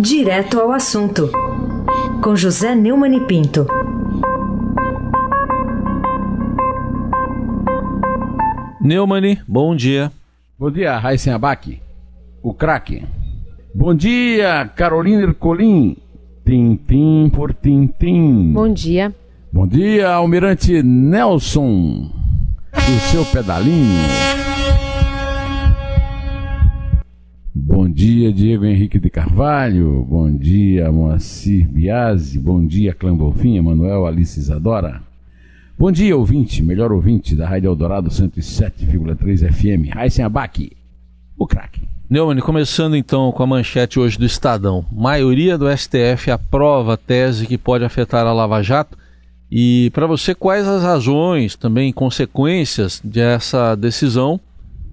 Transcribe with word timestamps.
Direto 0.00 0.60
ao 0.60 0.70
assunto, 0.70 1.28
com 2.22 2.36
José 2.36 2.72
Neumann 2.72 3.16
e 3.16 3.20
Pinto. 3.26 3.66
Neumann, 8.80 9.38
bom 9.48 9.74
dia. 9.74 10.12
Bom 10.56 10.70
dia, 10.70 10.96
Raíssen 10.96 11.32
Abac, 11.32 11.82
o 12.40 12.54
craque. 12.54 13.04
Bom 13.74 13.92
dia, 13.92 14.70
Carolina 14.76 15.22
Ercolim, 15.22 15.96
tintim 16.46 17.28
por 17.34 17.52
tintim. 17.52 18.52
Bom 18.52 18.72
dia. 18.72 19.12
Bom 19.52 19.66
dia, 19.66 20.10
Almirante 20.10 20.80
Nelson, 20.80 22.08
do 22.72 23.00
seu 23.10 23.24
pedalinho. 23.24 24.27
Bom 27.70 27.86
dia, 27.86 28.32
Diego 28.32 28.64
Henrique 28.64 28.98
de 28.98 29.10
Carvalho. 29.10 30.02
Bom 30.08 30.34
dia, 30.34 30.90
Moacir 30.90 31.68
Biasi. 31.68 32.38
Bom 32.38 32.66
dia, 32.66 32.94
Clã 32.94 33.14
Bonfim, 33.14 33.60
Manuel 33.60 34.06
Alice 34.06 34.40
Isadora. 34.40 35.02
Bom 35.78 35.92
dia, 35.92 36.16
ouvinte, 36.16 36.62
melhor 36.62 36.90
ouvinte 36.90 37.36
da 37.36 37.46
Rádio 37.46 37.68
Eldorado 37.68 38.08
107,3 38.08 39.52
FM. 39.52 39.94
Raíssen 39.94 40.24
Abac, 40.24 40.72
o 41.36 41.46
craque. 41.46 41.86
Neumann, 42.08 42.40
começando 42.40 42.96
então 42.96 43.30
com 43.32 43.42
a 43.42 43.46
manchete 43.46 44.00
hoje 44.00 44.18
do 44.18 44.24
Estadão. 44.24 44.86
Maioria 44.90 45.58
do 45.58 45.70
STF 45.70 46.30
aprova 46.30 46.94
a 46.94 46.96
tese 46.96 47.46
que 47.46 47.58
pode 47.58 47.84
afetar 47.84 48.26
a 48.26 48.32
Lava 48.32 48.62
Jato. 48.62 48.96
E 49.52 49.90
para 49.92 50.06
você, 50.06 50.34
quais 50.34 50.66
as 50.66 50.82
razões, 50.82 51.54
também 51.54 51.92
consequências 51.92 52.98
dessa 53.04 53.74
decisão, 53.74 54.40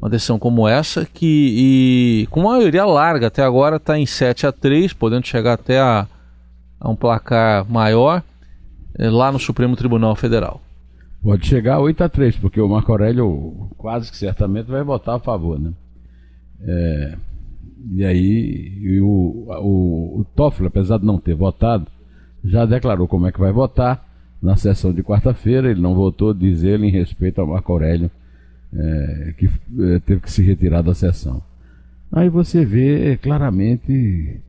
uma 0.02 0.10
decisão 0.10 0.38
como 0.38 0.68
essa, 0.68 1.06
que 1.06 2.24
e, 2.24 2.28
com 2.28 2.44
maioria 2.44 2.86
larga 2.86 3.28
até 3.28 3.44
agora 3.44 3.78
está 3.78 3.98
em 3.98 4.06
7 4.06 4.48
a 4.48 4.52
3, 4.52 4.94
podendo 4.94 5.26
chegar 5.26 5.54
até 5.54 5.80
a, 5.80 6.08
a 6.80 6.90
um 6.90 6.96
placar 6.96 7.70
maior 7.70 8.24
é, 8.98 9.10
lá 9.10 9.32
no 9.32 9.40
Supremo 9.40 9.76
Tribunal 9.76 10.16
Federal. 10.16 10.62
Pode 11.24 11.48
chegar 11.48 11.76
a 11.76 11.80
8 11.80 12.04
a 12.04 12.10
3, 12.10 12.36
porque 12.38 12.62
o 12.62 12.70
Marco 12.70 12.92
Aurélio 12.92 13.70
quase 13.78 14.12
que 14.12 14.18
certamente 14.18 14.68
vai 14.68 14.84
votar 14.84 15.16
a 15.16 15.20
favor, 15.20 15.60
né? 15.60 15.74
É, 16.62 17.18
e 17.92 18.06
aí 18.06 18.78
e 18.82 19.02
o, 19.02 19.48
o, 19.48 20.20
o 20.20 20.26
Toffoli, 20.36 20.68
apesar 20.68 21.00
de 21.00 21.06
não 21.06 21.18
ter 21.20 21.36
votado, 21.36 21.88
já 22.44 22.66
declarou 22.66 23.08
como 23.08 23.28
é 23.28 23.32
que 23.32 23.40
vai 23.40 23.52
votar 23.52 24.06
na 24.42 24.56
sessão 24.56 24.94
de 24.94 25.02
quarta-feira. 25.02 25.70
Ele 25.72 25.82
não 25.82 25.96
votou, 25.96 26.34
diz 26.34 26.64
ele, 26.64 26.88
em 26.88 26.92
respeito 26.92 27.42
ao 27.42 27.48
Marco 27.48 27.72
Aurélio, 27.72 28.12
é, 28.74 29.34
que 29.38 29.46
é, 29.48 30.00
teve 30.00 30.22
que 30.22 30.32
se 30.32 30.42
retirar 30.42 30.82
da 30.82 30.94
sessão. 30.94 31.42
Aí 32.12 32.30
você 32.30 32.64
vê 32.64 33.18
claramente 33.18 34.40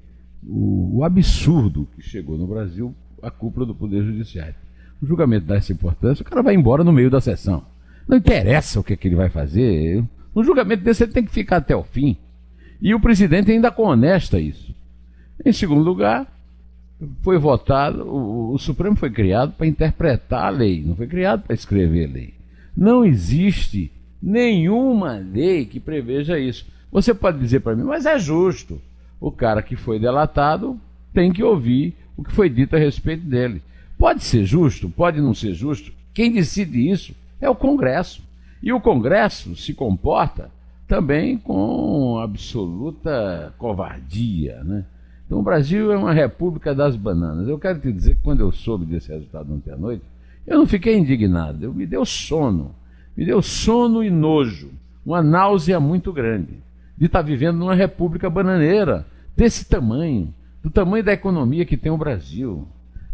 o, 0.47 0.98
o 0.98 1.05
absurdo 1.05 1.89
que 1.97 2.03
chegou 2.03 2.39
no 2.39 2.47
Brasil 2.47 2.94
a 3.22 3.31
cúpula 3.31 3.67
do 3.67 3.75
Poder 3.75 4.05
Judiciário 4.05 4.55
o 5.00 5.06
julgamento 5.06 5.47
dá 5.47 5.56
essa 5.56 5.72
importância, 5.72 6.22
o 6.22 6.27
cara 6.27 6.42
vai 6.42 6.55
embora 6.55 6.83
no 6.83 6.92
meio 6.92 7.11
da 7.11 7.20
sessão. 7.20 7.64
Não 8.09 8.17
interessa 8.17 8.81
o 8.81 8.84
que, 8.84 8.92
é 8.92 8.97
que 8.97 9.09
ele 9.09 9.17
vai 9.17 9.28
fazer. 9.28 10.03
Um 10.34 10.44
julgamento 10.44 10.84
desse 10.84 11.05
ele 11.05 11.12
tem 11.12 11.25
que 11.25 11.31
ficar 11.31 11.59
até 11.59 11.75
o 11.75 11.83
fim. 11.83 12.17
E 12.81 12.94
o 12.94 13.00
presidente 13.00 13.50
ainda 13.50 13.70
conesta 13.70 14.39
isso. 14.39 14.75
Em 15.44 15.53
segundo 15.53 15.83
lugar, 15.83 16.27
foi 17.20 17.39
votado, 17.39 18.05
o, 18.05 18.55
o 18.55 18.59
Supremo 18.59 18.97
foi 18.97 19.11
criado 19.11 19.53
para 19.53 19.67
interpretar 19.67 20.47
a 20.47 20.50
lei, 20.50 20.83
não 20.83 20.97
foi 20.97 21.06
criado 21.06 21.42
para 21.42 21.55
escrever 21.55 22.06
lei. 22.06 22.34
Não 22.77 23.05
existe 23.05 23.91
nenhuma 24.27 25.12
lei 25.12 25.64
que 25.64 25.78
preveja 25.78 26.36
isso. 26.36 26.66
Você 26.91 27.14
pode 27.14 27.38
dizer 27.38 27.60
para 27.60 27.77
mim, 27.77 27.84
mas 27.84 28.06
é 28.06 28.19
justo. 28.19 28.82
O 29.20 29.30
cara 29.30 29.62
que 29.62 29.77
foi 29.77 30.00
delatado 30.00 30.78
tem 31.14 31.32
que 31.32 31.44
ouvir 31.44 31.94
o 32.16 32.24
que 32.24 32.32
foi 32.32 32.50
dito 32.50 32.74
a 32.74 32.78
respeito 32.78 33.24
dele. 33.24 33.62
Pode 33.97 34.24
ser 34.24 34.44
justo, 34.44 34.91
pode 34.91 35.20
não 35.20 35.32
ser 35.32 35.54
justo. 35.54 35.92
Quem 36.12 36.32
decide 36.32 36.91
isso 36.91 37.14
é 37.41 37.48
o 37.48 37.54
Congresso. 37.54 38.20
E 38.60 38.72
o 38.72 38.81
Congresso 38.81 39.54
se 39.54 39.72
comporta 39.72 40.50
também 40.88 41.38
com 41.38 42.19
absoluta 42.19 43.54
covardia, 43.58 44.62
né? 44.64 44.84
Então 45.25 45.38
o 45.38 45.43
Brasil 45.43 45.93
é 45.93 45.97
uma 45.97 46.12
república 46.12 46.75
das 46.75 46.97
bananas. 46.97 47.48
Eu 47.48 47.58
quero 47.58 47.78
te 47.78 47.93
dizer 47.93 48.16
que 48.16 48.22
quando 48.22 48.41
eu 48.41 48.50
soube 48.50 48.87
desse 48.87 49.12
resultado 49.12 49.53
ontem 49.53 49.72
à 49.72 49.76
noite, 49.76 50.03
eu 50.47 50.58
não 50.58 50.66
fiquei 50.66 50.97
indignado, 50.97 51.64
eu 51.64 51.72
me 51.72 51.87
deu 51.87 52.04
sono. 52.04 52.75
Me 53.16 53.25
deu 53.25 53.41
sono 53.41 54.04
e 54.04 54.10
nojo, 54.10 54.71
uma 55.04 55.22
náusea 55.22 55.81
muito 55.81 56.12
grande 56.12 56.54
de 56.99 57.06
estar 57.06 57.22
vivendo 57.22 57.59
numa 57.59 57.75
república 57.75 58.28
bananeira 58.28 59.06
desse 59.37 59.65
tamanho, 59.69 60.32
do 60.62 60.71
tamanho 60.71 61.04
da 61.04 61.12
economia 61.12 61.65
que 61.65 61.76
tem 61.76 61.93
o 61.93 61.99
Brasil. 61.99 62.66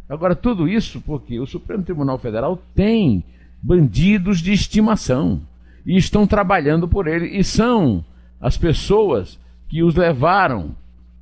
Agora, 0.09 0.35
tudo 0.35 0.69
isso 0.69 1.01
porque 1.01 1.39
o 1.39 1.47
Supremo 1.47 1.83
Tribunal 1.83 2.19
Federal 2.19 2.61
tem 2.75 3.25
bandidos 3.62 4.41
de 4.41 4.53
estimação 4.53 5.41
e 5.87 5.97
estão 5.97 6.27
trabalhando 6.27 6.87
por 6.89 7.07
ele, 7.07 7.37
e 7.37 7.43
são 7.43 8.05
as 8.41 8.57
pessoas 8.57 9.39
que 9.69 9.83
os 9.83 9.95
levaram 9.95 10.75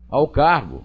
ao 0.09 0.27
cargo. 0.29 0.85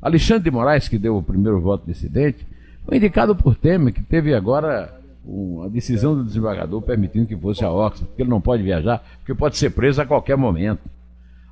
Alexandre 0.00 0.44
de 0.44 0.50
Moraes, 0.50 0.88
que 0.88 0.98
deu 0.98 1.16
o 1.16 1.22
primeiro 1.22 1.60
voto 1.60 1.86
dissidente, 1.86 2.46
foi 2.84 2.96
indicado 2.96 3.34
por 3.34 3.56
Temer, 3.56 3.92
que 3.92 4.02
teve 4.02 4.34
agora 4.34 4.97
uma 5.28 5.68
decisão 5.68 6.16
do 6.16 6.24
desembargador 6.24 6.80
permitindo 6.80 7.26
que 7.26 7.36
fosse 7.36 7.62
a 7.62 7.70
Oxford, 7.70 8.08
porque 8.08 8.22
ele 8.22 8.30
não 8.30 8.40
pode 8.40 8.62
viajar, 8.62 9.04
porque 9.18 9.34
pode 9.34 9.58
ser 9.58 9.70
preso 9.70 10.00
a 10.00 10.06
qualquer 10.06 10.36
momento. 10.36 10.80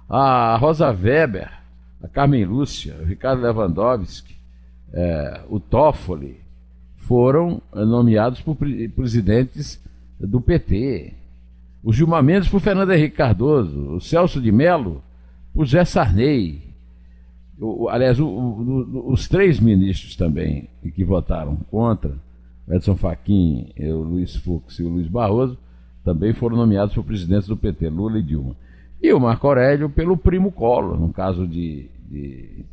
A 0.08 0.56
Rosa 0.56 0.88
Weber, 0.90 1.50
a 2.02 2.08
Carmen 2.08 2.44
Lúcia, 2.46 2.96
o 3.02 3.04
Ricardo 3.04 3.42
Lewandowski, 3.42 4.34
é, 4.92 5.42
o 5.50 5.60
Toffoli, 5.60 6.40
foram 6.96 7.60
nomeados 7.72 8.40
por 8.40 8.56
presidentes 8.56 9.80
do 10.18 10.40
PT. 10.40 11.12
O 11.82 11.92
Gilmar 11.92 12.22
Mendes 12.22 12.48
por 12.48 12.60
Fernando 12.60 12.92
Henrique 12.92 13.16
Cardoso, 13.16 13.94
o 13.94 14.00
Celso 14.00 14.40
de 14.40 14.50
Mello 14.50 15.02
por 15.54 15.66
Zé 15.66 15.84
Sarney. 15.84 16.62
O, 17.58 17.88
aliás, 17.88 18.18
o, 18.18 18.26
o, 18.26 19.12
os 19.12 19.28
três 19.28 19.60
ministros 19.60 20.16
também 20.16 20.68
que 20.94 21.04
votaram 21.04 21.56
contra, 21.70 22.16
Edson 22.68 22.96
Fachin, 22.96 23.72
o 23.78 24.02
Luiz 24.02 24.36
Fux 24.36 24.78
e 24.78 24.82
o 24.82 24.88
Luiz 24.88 25.06
Barroso, 25.06 25.56
também 26.04 26.32
foram 26.32 26.56
nomeados 26.56 26.94
por 26.94 27.04
presidentes 27.04 27.48
do 27.48 27.56
PT, 27.56 27.88
Lula 27.88 28.18
e 28.18 28.22
Dilma. 28.22 28.56
E 29.02 29.12
o 29.12 29.20
Marco 29.20 29.46
Aurélio 29.46 29.88
pelo 29.88 30.16
primo 30.16 30.50
Collor, 30.50 30.98
no 30.98 31.12
caso 31.12 31.46
de, 31.46 31.86
de 32.08 32.64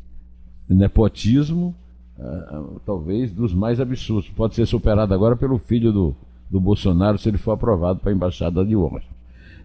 nepotismo 0.70 1.76
uh, 2.18 2.80
talvez 2.86 3.32
dos 3.32 3.54
mais 3.54 3.80
absurdos. 3.80 4.30
Pode 4.30 4.56
ser 4.56 4.66
superado 4.66 5.14
agora 5.14 5.36
pelo 5.36 5.58
filho 5.58 5.92
do, 5.92 6.16
do 6.50 6.60
Bolsonaro 6.60 7.18
se 7.18 7.30
ele 7.30 7.38
for 7.38 7.52
aprovado 7.52 8.00
para 8.00 8.12
a 8.12 8.16
embaixada 8.16 8.66
de 8.66 8.76
Washington. 8.76 9.14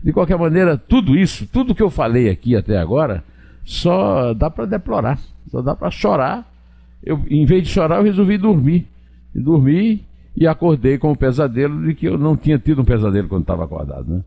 De 0.02 0.12
qualquer 0.12 0.38
maneira, 0.38 0.76
tudo 0.76 1.16
isso, 1.16 1.46
tudo 1.46 1.74
que 1.74 1.82
eu 1.82 1.90
falei 1.90 2.28
aqui 2.28 2.54
até 2.54 2.78
agora, 2.78 3.24
só 3.64 4.32
dá 4.32 4.48
para 4.48 4.64
deplorar, 4.64 5.18
só 5.50 5.60
dá 5.60 5.74
para 5.74 5.90
chorar. 5.90 6.48
Eu, 7.02 7.20
em 7.28 7.44
vez 7.44 7.64
de 7.64 7.70
chorar, 7.70 7.96
eu 7.96 8.04
resolvi 8.04 8.38
dormir. 8.38 8.86
E 9.34 9.40
dormi 9.40 10.07
e 10.38 10.46
acordei 10.46 10.98
com 10.98 11.10
o 11.10 11.16
pesadelo 11.16 11.84
de 11.84 11.94
que 11.96 12.06
eu 12.06 12.16
não 12.16 12.36
tinha 12.36 12.56
tido 12.60 12.82
um 12.82 12.84
pesadelo 12.84 13.28
quando 13.28 13.42
estava 13.42 13.64
acordado, 13.64 14.08
né? 14.08 14.24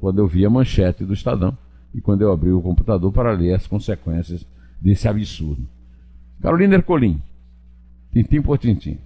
Quando 0.00 0.18
eu 0.18 0.26
vi 0.26 0.44
a 0.44 0.50
manchete 0.50 1.04
do 1.04 1.14
Estadão 1.14 1.56
e 1.94 2.00
quando 2.00 2.22
eu 2.22 2.32
abri 2.32 2.50
o 2.50 2.60
computador 2.60 3.12
para 3.12 3.30
ler 3.30 3.54
as 3.54 3.64
consequências 3.64 4.44
desse 4.80 5.06
absurdo. 5.06 5.62
Carolina 6.42 6.74
Ercolim, 6.74 7.22
tintim 8.12 8.42
por 8.42 8.58
tintim. 8.58 8.98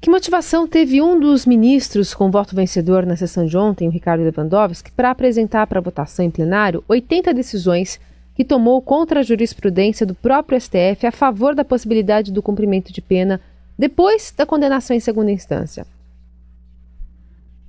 Que 0.00 0.10
motivação 0.10 0.66
teve 0.66 1.00
um 1.00 1.18
dos 1.20 1.46
ministros 1.46 2.12
com 2.12 2.28
voto 2.28 2.56
vencedor 2.56 3.06
na 3.06 3.14
sessão 3.14 3.46
de 3.46 3.56
ontem, 3.56 3.86
o 3.86 3.90
Ricardo 3.90 4.24
Lewandowski, 4.24 4.90
para 4.90 5.12
apresentar 5.12 5.68
para 5.68 5.80
votação 5.80 6.24
em 6.24 6.30
plenário 6.30 6.82
80 6.88 7.32
decisões 7.32 8.00
que 8.34 8.44
tomou 8.44 8.82
contra 8.82 9.20
a 9.20 9.22
jurisprudência 9.22 10.04
do 10.04 10.14
próprio 10.14 10.60
STF 10.60 11.06
a 11.06 11.12
favor 11.12 11.54
da 11.54 11.64
possibilidade 11.64 12.32
do 12.32 12.42
cumprimento 12.42 12.92
de 12.92 13.00
pena 13.00 13.40
depois 13.78 14.32
da 14.36 14.46
condenação 14.46 14.96
em 14.96 15.00
segunda 15.00 15.30
instância? 15.30 15.86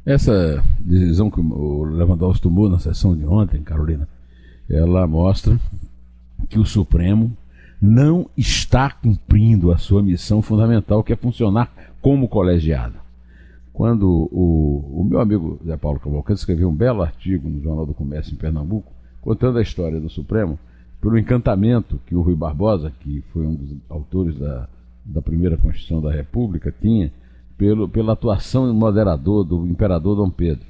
Essa 0.05 0.63
decisão 0.79 1.29
que 1.29 1.39
o 1.39 1.83
Lewandowski 1.83 2.43
tomou 2.43 2.69
na 2.69 2.79
sessão 2.79 3.15
de 3.15 3.25
ontem, 3.25 3.61
Carolina, 3.61 4.07
ela 4.69 5.05
mostra 5.05 5.59
que 6.49 6.57
o 6.57 6.65
Supremo 6.65 7.35
não 7.81 8.29
está 8.37 8.89
cumprindo 8.89 9.71
a 9.71 9.77
sua 9.77 10.01
missão 10.01 10.41
fundamental, 10.41 11.03
que 11.03 11.11
é 11.11 11.15
funcionar 11.15 11.71
como 12.01 12.27
colegiado. 12.27 12.95
Quando 13.73 14.29
o, 14.31 15.01
o 15.01 15.03
meu 15.03 15.19
amigo 15.19 15.59
Zé 15.65 15.77
Paulo 15.77 15.99
Cavalcante 15.99 16.39
escreveu 16.39 16.69
um 16.69 16.75
belo 16.75 17.01
artigo 17.01 17.47
no 17.47 17.61
Jornal 17.61 17.85
do 17.85 17.93
Comércio 17.93 18.33
em 18.33 18.37
Pernambuco, 18.37 18.91
contando 19.21 19.59
a 19.59 19.61
história 19.61 19.99
do 19.99 20.09
Supremo, 20.09 20.57
pelo 21.01 21.17
encantamento 21.17 21.99
que 22.05 22.15
o 22.15 22.21
Rui 22.21 22.35
Barbosa, 22.35 22.91
que 23.01 23.21
foi 23.33 23.45
um 23.45 23.53
dos 23.53 23.77
autores 23.89 24.39
da, 24.39 24.67
da 25.07 25.21
primeira 25.21 25.57
Constituição 25.57 26.01
da 26.01 26.11
República, 26.11 26.73
tinha, 26.81 27.11
pelo, 27.57 27.87
pela 27.87 28.13
atuação 28.13 28.71
moderador 28.73 29.43
do 29.43 29.65
imperador 29.65 30.15
Dom 30.15 30.29
Pedro. 30.29 30.67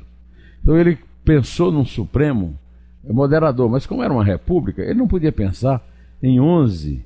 Então 0.61 0.77
ele 0.77 0.97
pensou 1.25 1.71
num 1.71 1.85
Supremo 1.85 2.57
moderador, 3.03 3.69
mas 3.69 3.85
como 3.85 4.03
era 4.03 4.13
uma 4.13 4.23
república, 4.23 4.81
ele 4.81 4.99
não 4.99 5.07
podia 5.07 5.31
pensar 5.31 5.85
em 6.21 6.39
11 6.39 7.03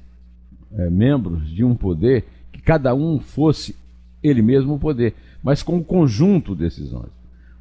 é, 0.73 0.89
membros 0.89 1.49
de 1.49 1.63
um 1.63 1.75
poder 1.75 2.25
que 2.51 2.61
cada 2.61 2.93
um 2.93 3.19
fosse 3.19 3.75
ele 4.21 4.41
mesmo 4.41 4.75
o 4.75 4.79
poder, 4.79 5.15
mas 5.43 5.63
com 5.63 5.77
o 5.77 5.83
conjunto 5.83 6.55
de 6.55 6.61
decisões. 6.63 7.09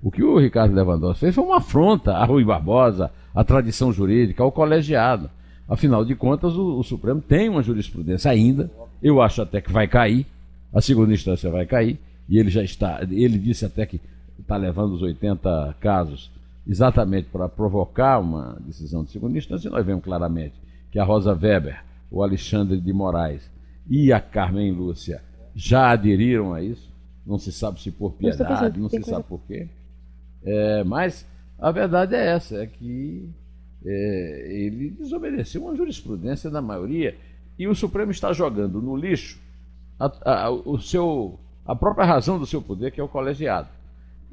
O 0.02 0.10
que 0.10 0.22
o 0.22 0.38
Ricardo 0.38 0.74
Lewandowski 0.74 1.20
fez 1.20 1.34
foi 1.34 1.44
uma 1.44 1.58
afronta 1.58 2.12
a 2.12 2.24
Rui 2.24 2.44
Barbosa, 2.44 3.10
à 3.34 3.44
tradição 3.44 3.92
jurídica, 3.92 4.42
ao 4.42 4.52
colegiado. 4.52 5.30
Afinal 5.70 6.04
de 6.04 6.16
contas, 6.16 6.56
o, 6.56 6.80
o, 6.80 6.82
Supremo 6.82 7.20
tem 7.20 7.48
uma 7.48 7.62
jurisprudência 7.62 8.28
ainda. 8.28 8.68
Eu 9.00 9.22
acho 9.22 9.40
até 9.40 9.60
que 9.60 9.70
vai 9.70 9.86
cair. 9.86 10.26
A 10.74 10.80
segunda 10.80 11.14
instância 11.14 11.48
vai 11.48 11.64
cair. 11.64 11.96
E 12.28 12.38
ele 12.40 12.50
já 12.50 12.60
está. 12.60 13.00
Ele 13.02 13.38
disse 13.38 13.64
até 13.64 13.86
que 13.86 14.00
está 14.36 14.56
levando 14.56 14.94
os 14.94 15.02
80 15.02 15.76
casos 15.78 16.28
exatamente 16.66 17.28
para 17.28 17.48
provocar 17.48 18.18
uma 18.18 18.58
decisão 18.66 19.04
de 19.04 19.12
segunda 19.12 19.38
instância. 19.38 19.68
E 19.68 19.70
nós 19.70 19.86
vemos 19.86 20.02
claramente 20.02 20.54
que 20.90 20.98
a 20.98 21.04
Rosa 21.04 21.32
Weber, 21.32 21.84
o 22.10 22.20
Alexandre 22.20 22.80
de 22.80 22.92
Moraes 22.92 23.48
e 23.88 24.12
a 24.12 24.20
Carmen 24.20 24.72
Lúcia 24.72 25.22
já 25.54 25.92
aderiram 25.92 26.52
a 26.52 26.60
isso. 26.60 26.90
Não 27.24 27.38
se 27.38 27.52
sabe 27.52 27.80
se 27.80 27.92
por 27.92 28.14
piedade, 28.14 28.80
não 28.80 28.88
se 28.88 29.00
sabe 29.04 29.22
por 29.22 29.40
quê. 29.46 29.68
É, 30.42 30.82
mas 30.82 31.24
a 31.56 31.70
verdade 31.70 32.16
é 32.16 32.26
essa, 32.26 32.56
é 32.56 32.66
que 32.66 33.30
é, 33.84 34.46
ele 34.48 34.90
desobedeceu 34.90 35.64
uma 35.64 35.74
jurisprudência 35.74 36.50
da 36.50 36.60
maioria 36.60 37.16
e 37.58 37.66
o 37.66 37.74
Supremo 37.74 38.10
está 38.10 38.32
jogando 38.32 38.80
no 38.80 38.96
lixo 38.96 39.40
a, 39.98 40.46
a, 40.46 40.50
o 40.50 40.78
seu, 40.78 41.38
a 41.64 41.74
própria 41.74 42.06
razão 42.06 42.38
do 42.38 42.46
seu 42.46 42.62
poder, 42.62 42.90
que 42.90 43.00
é 43.00 43.04
o 43.04 43.08
colegiado. 43.08 43.68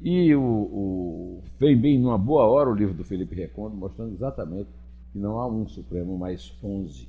E 0.00 0.34
o, 0.34 0.40
o, 0.40 1.42
vem 1.58 1.76
bem 1.76 1.98
numa 1.98 2.16
boa 2.16 2.44
hora 2.46 2.70
o 2.70 2.74
livro 2.74 2.94
do 2.94 3.04
Felipe 3.04 3.34
Recondo, 3.34 3.76
mostrando 3.76 4.14
exatamente 4.14 4.68
que 5.12 5.18
não 5.18 5.38
há 5.38 5.46
um 5.46 5.68
Supremo, 5.68 6.16
mas 6.16 6.52
11. 6.62 7.08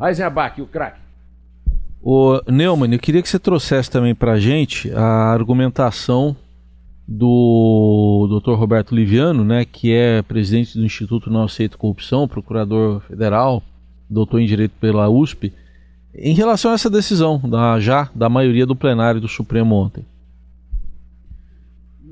Eisenbach, 0.00 0.60
o 0.60 0.66
craque. 0.66 1.00
O 2.02 2.40
Neumann, 2.50 2.92
eu 2.92 2.98
queria 2.98 3.22
que 3.22 3.28
você 3.28 3.38
trouxesse 3.38 3.90
também 3.90 4.14
para 4.14 4.32
a 4.32 4.40
gente 4.40 4.90
a 4.92 5.32
argumentação 5.32 6.34
do 7.12 8.28
Dr. 8.40 8.52
Roberto 8.52 8.94
Liviano, 8.94 9.44
né, 9.44 9.64
que 9.64 9.92
é 9.92 10.22
presidente 10.22 10.78
do 10.78 10.84
Instituto 10.84 11.28
Não 11.28 11.42
Aceito 11.42 11.76
Corrupção, 11.76 12.28
procurador 12.28 13.00
federal, 13.00 13.64
doutor 14.08 14.40
em 14.40 14.46
Direito 14.46 14.74
pela 14.80 15.08
USP, 15.08 15.52
em 16.14 16.34
relação 16.34 16.70
a 16.70 16.74
essa 16.74 16.88
decisão 16.88 17.38
da, 17.40 17.80
já 17.80 18.08
da 18.14 18.28
maioria 18.28 18.64
do 18.64 18.76
plenário 18.76 19.20
do 19.20 19.26
Supremo 19.26 19.74
ontem. 19.74 20.04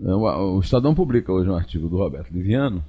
É, 0.05 0.13
o 0.13 0.59
Estadão 0.59 0.97
publica 0.97 1.33
hoje 1.33 1.49
um 1.49 1.55
artigo 1.55 1.89
do 1.89 1.97
Roberto 1.97 2.33
Liviano, 2.33 2.85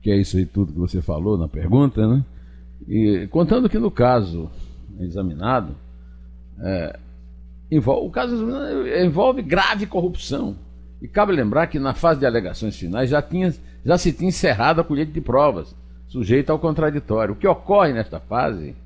que 0.00 0.10
é 0.10 0.16
isso 0.16 0.36
aí 0.36 0.46
tudo 0.46 0.72
que 0.72 0.78
você 0.78 1.02
falou 1.02 1.36
na 1.36 1.48
pergunta, 1.48 2.06
né? 2.06 2.24
E 2.86 3.26
contando 3.28 3.68
que 3.68 3.78
no 3.78 3.90
caso 3.90 4.48
examinado, 5.00 5.74
é, 6.60 6.98
envolve, 7.72 8.06
o 8.06 8.10
caso 8.10 8.46
envolve 9.04 9.42
grave 9.42 9.86
corrupção 9.86 10.56
e 11.02 11.08
cabe 11.08 11.32
lembrar 11.32 11.66
que 11.66 11.80
na 11.80 11.94
fase 11.94 12.20
de 12.20 12.26
alegações 12.26 12.78
finais 12.78 13.10
já, 13.10 13.20
tinha, 13.20 13.52
já 13.84 13.98
se 13.98 14.12
tinha 14.12 14.28
encerrado 14.28 14.80
a 14.80 14.84
colheita 14.84 15.10
de 15.10 15.20
provas, 15.20 15.74
sujeita 16.06 16.52
ao 16.52 16.60
contraditório. 16.60 17.34
O 17.34 17.36
que 17.36 17.48
ocorre 17.48 17.92
nesta 17.92 18.20
fase, 18.20 18.76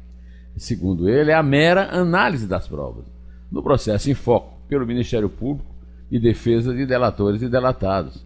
segundo 0.57 1.11
ele, 1.11 1.31
é 1.31 1.35
a 1.35 1.43
mera 1.43 1.91
análise 1.95 2.47
das 2.47 2.67
provas, 2.67 3.05
no 3.53 3.63
processo 3.63 4.11
em 4.11 4.15
foco 4.15 4.59
pelo 4.67 4.87
Ministério 4.87 5.29
Público 5.29 5.69
e 6.11 6.19
defesa 6.19 6.75
de 6.75 6.87
delatores 6.87 7.43
e 7.43 7.51
delatados. 7.51 8.25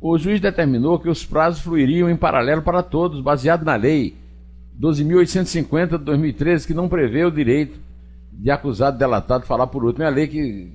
O 0.00 0.18
juiz 0.18 0.40
determinou 0.40 0.98
que 0.98 1.08
os 1.08 1.24
prazos 1.24 1.60
fluiriam 1.60 2.10
em 2.10 2.16
paralelo 2.16 2.62
para 2.62 2.82
todos, 2.82 3.20
baseado 3.20 3.64
na 3.64 3.76
lei 3.76 4.16
12.850 4.80 5.98
de 5.98 6.04
2013, 6.04 6.66
que 6.66 6.74
não 6.74 6.88
prevê 6.88 7.24
o 7.24 7.30
direito 7.30 7.78
de 8.32 8.50
acusado 8.50 8.98
delatado 8.98 9.46
falar 9.46 9.68
por 9.68 9.84
último. 9.84 10.02
É 10.02 10.08
a 10.08 10.10
lei 10.10 10.26
que 10.26 10.68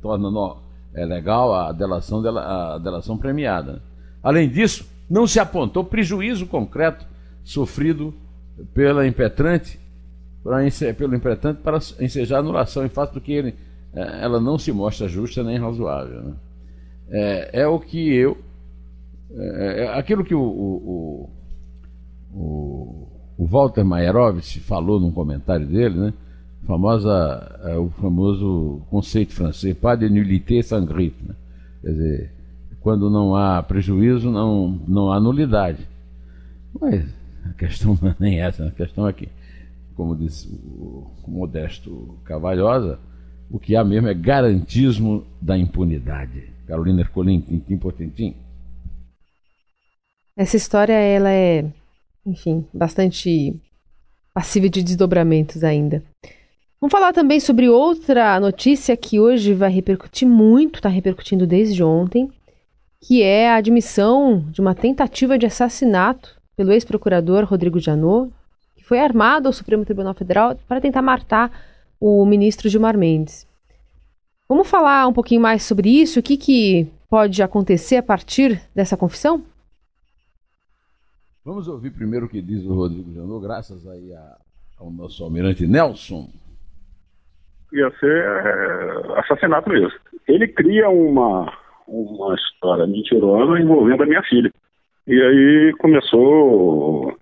torna 0.00 0.30
no, 0.30 0.58
é 0.94 1.04
legal 1.04 1.54
a 1.54 1.72
delação, 1.72 2.22
a 2.38 2.78
delação 2.78 3.18
premiada. 3.18 3.82
Além 4.22 4.48
disso, 4.48 4.86
não 5.10 5.26
se 5.26 5.40
apontou 5.40 5.84
prejuízo 5.84 6.46
concreto 6.46 7.04
sofrido 7.42 8.14
pela 8.72 9.06
impetrante, 9.06 9.78
para, 10.42 10.58
pelo 10.94 11.14
impetrante 11.14 11.60
para 11.62 11.78
ensejar 12.00 12.38
anulação, 12.38 12.86
em 12.86 12.88
fato 12.88 13.14
do 13.14 13.20
que 13.20 13.32
ele, 13.32 13.54
é, 13.92 14.22
ela 14.22 14.40
não 14.40 14.58
se 14.58 14.72
mostra 14.72 15.08
justa 15.08 15.42
nem 15.42 15.58
razoável. 15.58 16.22
Né? 16.22 16.32
É, 17.10 17.60
é, 17.62 17.66
o 17.66 17.78
que 17.78 18.14
eu. 18.14 18.38
É, 19.36 19.84
é 19.84 19.98
aquilo 19.98 20.24
que 20.24 20.34
o, 20.34 20.40
o, 20.40 21.30
o, 22.32 23.08
o 23.36 23.46
Walter 23.46 23.84
Maierovitch 23.84 24.58
falou 24.60 25.00
num 25.00 25.10
comentário 25.10 25.66
dele, 25.66 25.98
né? 25.98 26.14
Famosa, 26.66 27.60
é, 27.64 27.76
o 27.76 27.88
famoso 27.90 28.82
conceito 28.90 29.32
francês, 29.32 29.76
pas 29.76 29.98
de 29.98 30.08
nullité 30.08 30.62
sans 30.62 30.84
griffe. 30.84 31.22
Né? 31.22 31.34
Quer 31.80 31.90
dizer, 31.90 32.32
quando 32.80 33.10
não 33.10 33.34
há 33.34 33.62
prejuízo, 33.62 34.30
não, 34.30 34.80
não 34.86 35.12
há 35.12 35.20
nulidade. 35.20 35.86
Mas 36.78 37.04
a 37.44 37.52
questão 37.54 37.96
não 38.02 38.10
é 38.10 38.16
nem 38.18 38.40
essa, 38.40 38.66
a 38.66 38.70
questão 38.70 39.08
é 39.08 39.12
que, 39.12 39.28
como 39.94 40.16
disse 40.16 40.48
o 40.48 41.10
modesto 41.26 42.18
Cavalhosa, 42.24 42.98
o 43.50 43.58
que 43.58 43.76
há 43.76 43.84
mesmo 43.84 44.08
é 44.08 44.14
garantismo 44.14 45.24
da 45.40 45.56
impunidade. 45.56 46.52
Carolina 46.66 47.02
Ercolim, 47.02 47.40
tintim 47.40 47.76
por 47.76 47.92
tintim. 47.92 48.34
Essa 50.36 50.56
história, 50.56 50.94
ela 50.94 51.30
é, 51.30 51.64
enfim, 52.26 52.66
bastante 52.72 53.54
passível 54.32 54.68
de 54.68 54.82
desdobramentos 54.82 55.62
ainda. 55.62 56.02
Vamos 56.84 56.92
falar 56.92 57.14
também 57.14 57.40
sobre 57.40 57.66
outra 57.66 58.38
notícia 58.38 58.94
que 58.94 59.18
hoje 59.18 59.54
vai 59.54 59.70
repercutir 59.70 60.28
muito, 60.28 60.74
está 60.74 60.88
repercutindo 60.90 61.46
desde 61.46 61.82
ontem, 61.82 62.30
que 63.00 63.22
é 63.22 63.48
a 63.48 63.56
admissão 63.56 64.44
de 64.50 64.60
uma 64.60 64.74
tentativa 64.74 65.38
de 65.38 65.46
assassinato 65.46 66.38
pelo 66.54 66.72
ex-procurador 66.72 67.46
Rodrigo 67.46 67.80
Janot, 67.80 68.30
que 68.76 68.84
foi 68.84 68.98
armado 68.98 69.46
ao 69.46 69.52
Supremo 69.54 69.82
Tribunal 69.82 70.12
Federal 70.12 70.58
para 70.68 70.78
tentar 70.78 71.00
matar 71.00 71.50
o 71.98 72.22
ministro 72.26 72.68
Gilmar 72.68 72.98
Mendes. 72.98 73.46
Vamos 74.46 74.68
falar 74.68 75.08
um 75.08 75.12
pouquinho 75.14 75.40
mais 75.40 75.62
sobre 75.62 75.88
isso? 75.88 76.20
O 76.20 76.22
que, 76.22 76.36
que 76.36 76.86
pode 77.08 77.42
acontecer 77.42 77.96
a 77.96 78.02
partir 78.02 78.60
dessa 78.74 78.94
confissão? 78.94 79.42
Vamos 81.42 81.66
ouvir 81.66 81.92
primeiro 81.92 82.26
o 82.26 82.28
que 82.28 82.42
diz 82.42 82.62
o 82.62 82.74
Rodrigo 82.74 83.10
Janot, 83.10 83.40
graças 83.40 83.86
aí 83.86 84.12
a, 84.12 84.36
ao 84.76 84.90
nosso 84.90 85.24
almirante 85.24 85.66
Nelson 85.66 86.28
ia 87.72 87.90
ser 87.98 88.24
é, 88.24 89.20
assassinato 89.20 89.68
mesmo. 89.68 89.92
Ele 90.28 90.48
cria 90.48 90.88
uma, 90.88 91.52
uma 91.86 92.34
história 92.34 92.86
mentirosa 92.86 93.60
envolvendo 93.60 94.02
a 94.02 94.06
minha 94.06 94.22
filha. 94.22 94.50
E 95.06 95.20
aí 95.20 95.72
começou, 95.78 97.16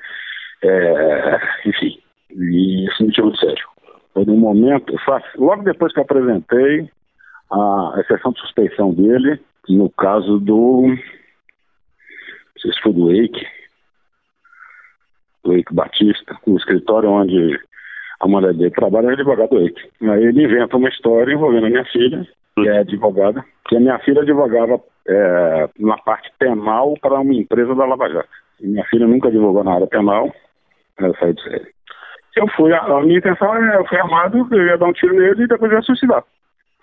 é, 0.63 1.41
enfim, 1.67 1.99
e 2.31 2.87
isso 2.87 3.05
me 3.05 3.13
tirou 3.13 3.33
de 3.33 3.41
sério. 3.41 3.67
Foi 4.15 4.25
num 4.25 4.37
momento, 4.37 4.95
logo 5.37 5.63
depois 5.63 5.93
que 5.93 5.99
eu 5.99 6.05
apresentei 6.05 6.89
a 7.51 7.95
exceção 8.01 8.33
de 8.33 8.41
suspeição 8.41 8.93
dele, 8.93 9.41
no 9.69 9.91
caso 9.91 10.39
do, 10.39 10.87
não 10.89 10.97
sei 12.59 12.73
se 12.73 12.81
foi 12.83 12.93
do 12.93 13.11
Eike, 13.11 13.47
do 15.43 15.55
Eike 15.55 15.75
Batista, 15.75 16.39
no 16.47 16.57
escritório 16.57 17.11
onde 17.11 17.59
a 18.23 18.29
mulher 18.29 18.55
dele 18.55 18.71
trabalha 18.71 19.11
é 19.11 19.13
advogado. 19.15 19.57
Aí 19.57 20.25
ele 20.25 20.45
inventa 20.45 20.77
uma 20.77 20.89
história 20.89 21.33
envolvendo 21.33 21.67
a 21.67 21.71
minha 21.71 21.85
filha, 21.87 22.25
que 22.55 22.69
é 22.69 22.79
advogada, 22.79 23.45
que 23.69 23.77
a 23.77 23.81
minha 23.81 23.99
filha 23.99 24.23
advogava 24.23 24.81
é, 25.09 25.69
na 25.81 25.99
parte 25.99 26.31
penal 26.39 26.95
para 27.03 27.21
uma 27.21 27.35
empresa 27.35 27.75
da 27.75 27.85
Lava 27.85 28.09
Jato. 28.09 28.29
E 28.61 28.69
minha 28.69 28.85
filha 28.85 29.09
nunca 29.09 29.27
advogou 29.27 29.65
na 29.65 29.75
área 29.75 29.89
penal, 29.89 30.33
ela 30.99 31.13
saiu 31.19 31.33
de 31.35 31.43
série. 31.43 31.67
Eu 32.37 32.47
fui, 32.57 32.73
a, 32.73 32.79
a, 32.79 33.03
minha 33.03 33.19
intenção 33.19 33.57
é, 33.57 33.77
eu 33.77 33.87
fui 33.87 33.99
armado, 33.99 34.47
eu 34.53 34.67
ia 34.67 34.79
dar 34.79 34.87
um 34.87 34.93
tiro 34.93 35.15
nele 35.15 35.43
e 35.43 35.49
depois 35.49 35.73
ia 35.73 35.83
suicidar. 35.83 36.23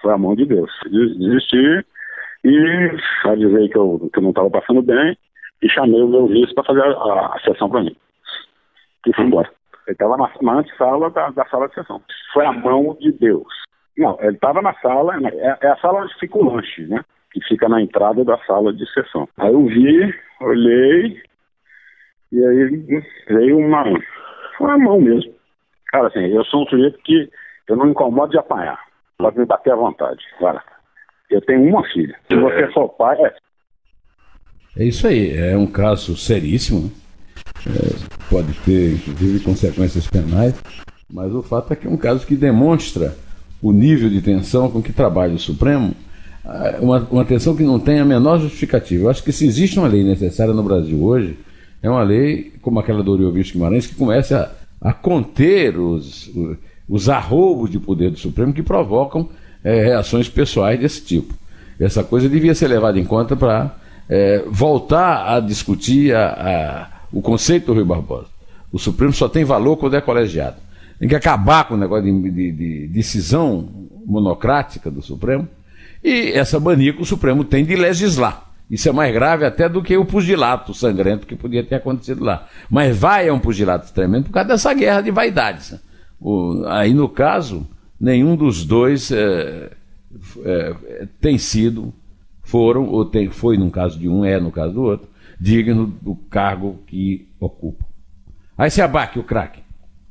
Foi 0.02 0.12
a 0.12 0.18
mão 0.18 0.36
de 0.36 0.46
Deus. 0.46 0.70
Desisti 0.92 1.86
e 2.44 2.92
avisei 3.24 3.70
que 3.70 3.78
eu, 3.78 4.10
que 4.12 4.20
eu 4.20 4.24
não 4.24 4.32
estava 4.32 4.50
passando 4.50 4.82
bem 4.82 5.18
e 5.62 5.70
chamei 5.70 6.02
o 6.02 6.08
meu 6.08 6.28
vice 6.28 6.54
para 6.54 6.66
fazer 6.66 6.82
a, 6.82 6.90
a, 6.90 7.36
a 7.36 7.40
sessão 7.46 7.70
para 7.70 7.82
mim. 7.82 7.96
E 9.08 9.16
fui 9.16 9.26
embora. 9.26 9.50
Ele 9.90 9.96
estava 9.96 10.18
na, 10.18 10.30
na 10.44 10.60
antessala 10.60 11.10
da, 11.10 11.32
da 11.32 11.46
sala 11.48 11.68
de 11.68 11.74
sessão. 11.74 12.00
Foi 12.32 12.46
a 12.46 12.54
mão 12.54 12.96
de 13.02 13.12
Deus. 13.12 13.48
Não, 13.98 14.16
ele 14.22 14.36
estava 14.36 14.62
na 14.62 14.72
sala, 14.76 15.20
né, 15.20 15.32
é, 15.34 15.58
é, 15.62 15.68
a 15.68 15.78
sala 15.78 16.04
onde 16.04 16.14
fica 16.20 16.38
o 16.38 16.54
lanche, 16.54 16.86
né? 16.86 17.04
Que 17.34 17.42
fica 17.48 17.68
na 17.68 17.82
entrada 17.82 18.24
da 18.24 18.38
sala 18.46 18.72
de 18.72 18.88
sessão. 18.94 19.28
Aí 19.38 19.52
eu 19.52 19.66
vi, 19.66 20.14
olhei, 20.42 21.22
e 22.32 22.46
aí 22.46 23.04
veio 23.30 23.58
uma. 23.58 23.84
Foi 24.58 24.68
uma 24.68 24.78
mão 24.78 25.02
mesmo. 25.02 25.34
Cara, 25.88 26.08
assim, 26.08 26.28
eu 26.28 26.46
sou 26.46 26.64
um 26.64 26.68
sujeito 26.68 27.00
que 27.04 27.28
eu 27.68 27.76
não 27.76 27.90
incomodo 27.90 28.32
de 28.32 28.38
apanhar. 28.38 28.80
Pode 29.18 29.40
me 29.40 29.46
bater 29.46 29.74
à 29.74 29.76
vontade. 29.76 30.24
Cara, 30.40 30.64
eu 31.32 31.42
tenho 31.42 31.64
uma 31.64 31.84
filha. 31.90 32.16
Se 32.28 32.36
você 32.36 32.62
é. 32.62 32.72
for 32.72 32.90
pai, 32.90 33.18
é. 33.24 33.36
É 34.78 34.84
isso 34.84 35.08
aí, 35.08 35.36
é 35.36 35.58
um 35.58 35.66
caso 35.66 36.16
seríssimo. 36.16 36.92
Né? 37.66 37.74
É 38.16 38.19
pode 38.30 38.54
ter, 38.66 38.94
inclusive, 38.94 39.40
consequências 39.40 40.08
penais, 40.08 40.54
mas 41.12 41.34
o 41.34 41.42
fato 41.42 41.74
é 41.74 41.76
que 41.76 41.88
é 41.88 41.90
um 41.90 41.98
caso 41.98 42.26
que 42.26 42.36
demonstra 42.36 43.16
o 43.62 43.72
nível 43.72 44.10
de 44.10 44.22
tensão 44.22 44.70
com 44.70 44.82
que 44.82 44.94
trabalha 44.94 45.34
o 45.34 45.40
Supremo, 45.40 45.94
ah, 46.46 46.78
uma, 46.80 47.08
uma 47.12 47.26
tensão 47.26 47.56
que 47.56 47.64
não 47.64 47.80
tem 47.80 48.00
a 48.00 48.06
menor 48.06 48.40
justificativa. 48.40 49.06
Eu 49.06 49.10
acho 49.10 49.24
que 49.24 49.32
se 49.32 49.46
existe 49.46 49.78
uma 49.78 49.88
lei 49.88 50.04
necessária 50.04 50.54
no 50.54 50.64
Brasil 50.64 51.04
hoje, 51.04 51.38
é 51.82 51.90
uma 51.90 52.04
lei 52.04 52.54
como 52.62 52.80
aquela 52.80 53.04
do 53.04 53.12
Oriovisto 53.12 53.54
Guimarães, 53.54 53.88
que 53.88 53.96
comece 53.96 54.34
a, 54.34 54.50
a 54.82 54.94
conter 54.94 55.78
os, 55.78 56.32
os 56.88 57.10
arroubos 57.10 57.70
de 57.70 57.80
poder 57.80 58.12
do 58.12 58.20
Supremo 58.20 58.54
que 58.54 58.64
provocam 58.64 59.30
é, 59.64 59.84
reações 59.84 60.30
pessoais 60.30 60.80
desse 60.80 61.02
tipo. 61.02 61.34
Essa 61.80 62.04
coisa 62.04 62.28
devia 62.28 62.54
ser 62.54 62.68
levada 62.68 63.00
em 63.00 63.06
conta 63.06 63.36
para 63.36 63.76
é, 64.10 64.44
voltar 64.48 65.36
a 65.36 65.40
discutir 65.40 66.14
a, 66.14 66.28
a, 66.28 66.99
o 67.12 67.22
conceito 67.22 67.68
do 67.68 67.74
Rio 67.74 67.86
Barbosa. 67.86 68.28
O 68.72 68.78
Supremo 68.78 69.14
só 69.14 69.28
tem 69.28 69.44
valor 69.44 69.78
quando 69.78 69.96
é 69.96 70.02
colegiado. 70.02 70.58
Tem 71.00 71.08
que 71.08 71.16
acabar 71.16 71.66
com 71.68 71.76
o 71.76 71.78
negócio 71.78 72.06
de, 72.06 72.32
de, 72.32 72.52
de 72.52 72.88
decisão 72.88 73.68
monocrática 74.06 74.92
do 74.92 75.02
Supremo 75.02 75.48
e 76.04 76.32
essa 76.32 76.60
mania 76.60 76.94
que 76.94 77.02
o 77.02 77.06
Supremo 77.06 77.44
tem 77.44 77.66
de 77.66 77.76
legislar. 77.76 78.50
Isso 78.70 78.88
é 78.88 78.92
mais 78.92 79.12
grave 79.14 79.46
até 79.46 79.68
do 79.68 79.82
que 79.82 79.98
o 79.98 80.06
pugilato 80.06 80.74
sangrento 80.74 81.26
que 81.26 81.36
podia 81.36 81.64
ter 81.64 81.76
acontecido 81.76 82.24
lá. 82.24 82.48
Mas 82.70 82.96
vai 82.96 83.28
a 83.28 83.34
um 83.34 83.40
pugilato 83.40 83.92
tremendo 83.92 84.26
por 84.26 84.32
causa 84.32 84.50
dessa 84.50 84.74
guerra 84.74 85.02
de 85.02 85.10
vaidades. 85.10 85.76
O, 86.22 86.64
aí, 86.68 86.94
no 86.94 87.10
caso, 87.10 87.68
nenhum 88.00 88.36
dos 88.36 88.64
dois 88.64 89.12
é, 89.12 89.72
é, 90.46 90.76
tem 91.20 91.40
sido, 91.40 91.92
foram, 92.44 92.88
ou 92.88 93.06
tem, 93.06 93.30
foi 93.30 93.58
no 93.58 93.72
caso 93.72 93.98
de 93.98 94.08
um, 94.08 94.24
é 94.24 94.40
no 94.40 94.52
caso 94.52 94.74
do 94.74 94.84
outro, 94.84 95.08
digno 95.40 95.88
do 96.02 96.16
cargo 96.16 96.80
que 96.86 97.28
ocupa. 97.40 97.86
Aí 98.58 98.70
se 98.70 98.82
abaque 98.82 99.18
o 99.18 99.24
craque. 99.24 99.62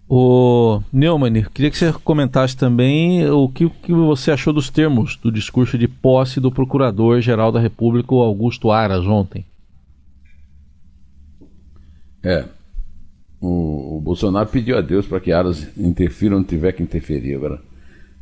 O 0.08 0.80
Neumann, 0.90 1.44
queria 1.52 1.70
que 1.70 1.76
você 1.76 1.92
comentasse 1.92 2.56
também 2.56 3.28
o 3.28 3.46
que, 3.46 3.68
que 3.68 3.92
você 3.92 4.30
achou 4.30 4.54
dos 4.54 4.70
termos 4.70 5.16
do 5.16 5.30
discurso 5.30 5.76
de 5.76 5.86
posse 5.86 6.40
do 6.40 6.50
Procurador-Geral 6.50 7.52
da 7.52 7.60
República, 7.60 8.14
Augusto 8.14 8.70
Aras, 8.70 9.06
ontem. 9.06 9.44
É. 12.24 12.46
O, 13.38 13.98
o 13.98 14.00
Bolsonaro 14.00 14.48
pediu 14.48 14.78
a 14.78 14.80
Deus 14.80 15.06
para 15.06 15.20
que 15.20 15.30
Aras 15.30 15.68
interfira 15.76 16.38
onde 16.38 16.48
tiver 16.48 16.72
que 16.72 16.82
interferir. 16.82 17.34
Agora, 17.34 17.60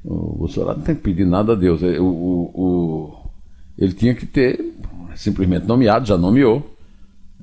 o 0.05 0.39
Bolsonaro 0.39 0.79
não 0.79 0.85
tem 0.85 0.97
que 0.97 1.03
pedir 1.03 1.25
nada 1.25 1.53
a 1.53 1.57
Deus. 1.57 1.83
O, 1.83 2.05
o, 2.05 2.51
o, 2.55 3.31
ele 3.79 3.93
tinha 3.93 4.15
que 4.15 4.27
ter 4.27 4.75
simplesmente 5.15 5.67
nomeado, 5.67 6.05
já 6.05 6.19
nomeou. 6.19 6.76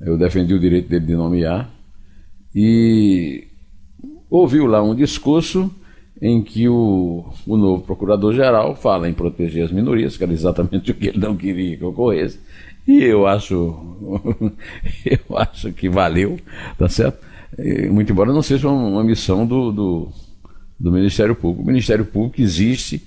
Eu 0.00 0.18
defendi 0.18 0.54
o 0.54 0.58
direito 0.58 0.88
dele 0.88 1.06
de 1.06 1.16
nomear. 1.16 1.70
E 2.54 3.48
ouviu 4.30 4.66
lá 4.66 4.82
um 4.82 4.94
discurso 4.94 5.70
em 6.20 6.42
que 6.42 6.68
o, 6.68 7.24
o 7.46 7.56
novo 7.56 7.82
procurador-geral 7.82 8.74
fala 8.76 9.08
em 9.08 9.12
proteger 9.12 9.64
as 9.64 9.72
minorias, 9.72 10.16
que 10.16 10.24
era 10.24 10.32
exatamente 10.32 10.90
o 10.92 10.94
que 10.94 11.08
ele 11.08 11.18
não 11.18 11.36
queria 11.36 11.76
que 11.76 11.84
ocorresse. 11.84 12.40
E 12.86 13.02
eu 13.02 13.26
acho, 13.26 13.54
eu 15.04 15.36
acho 15.36 15.72
que 15.72 15.88
valeu, 15.88 16.38
tá 16.78 16.88
certo? 16.88 17.24
Muito 17.90 18.12
embora 18.12 18.32
não 18.32 18.42
seja 18.42 18.68
uma 18.68 19.02
missão 19.04 19.46
do, 19.46 19.70
do, 19.70 20.08
do 20.78 20.92
Ministério 20.92 21.34
Público. 21.34 21.62
O 21.62 21.66
Ministério 21.66 22.04
Público 22.04 22.42
existe 22.42 23.02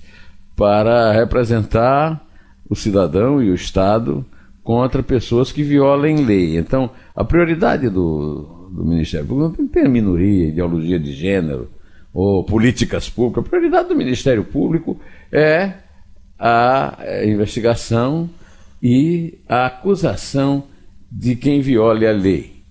para 0.56 1.12
representar 1.12 2.20
o 2.68 2.74
cidadão 2.74 3.42
e 3.42 3.50
o 3.50 3.54
Estado 3.54 4.24
contra 4.68 5.02
pessoas 5.02 5.50
que 5.50 5.62
violem 5.62 6.26
lei. 6.26 6.58
Então, 6.58 6.90
a 7.16 7.24
prioridade 7.24 7.88
do, 7.88 8.68
do 8.70 8.84
Ministério 8.84 9.26
Público, 9.26 9.62
não 9.62 9.66
tem 9.66 9.88
minoria, 9.88 10.48
ideologia 10.48 11.00
de 11.00 11.14
gênero 11.14 11.70
ou 12.12 12.44
políticas 12.44 13.08
públicas. 13.08 13.46
A 13.46 13.48
prioridade 13.48 13.88
do 13.88 13.96
Ministério 13.96 14.44
Público 14.44 15.00
é 15.32 15.72
a 16.38 16.98
investigação 17.24 18.28
e 18.82 19.38
a 19.48 19.64
acusação 19.64 20.64
de 21.10 21.34
quem 21.34 21.62
viole 21.62 22.06
a 22.06 22.12
lei. 22.12 22.62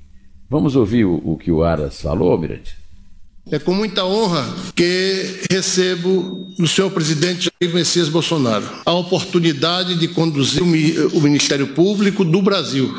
Vamos 0.48 0.76
ouvir 0.76 1.04
o, 1.04 1.20
o 1.26 1.36
que 1.36 1.52
o 1.52 1.64
Aras 1.64 2.00
falou, 2.00 2.32
Almirante? 2.32 2.78
É 3.50 3.58
com 3.58 3.74
muita 3.74 4.04
honra 4.04 4.46
que 4.76 5.42
recebo 5.50 6.54
do 6.60 6.68
senhor 6.68 6.92
presidente 6.92 7.50
Jair 7.62 7.74
Messias 7.74 8.10
Bolsonaro 8.10 8.66
a 8.86 8.94
oportunidade 8.94 9.96
de 9.96 10.10
conduzir 10.10 10.62
o 10.62 11.22
Ministério 11.22 11.68
Público 11.68 12.26
do 12.26 12.42
Brasil, 12.42 12.94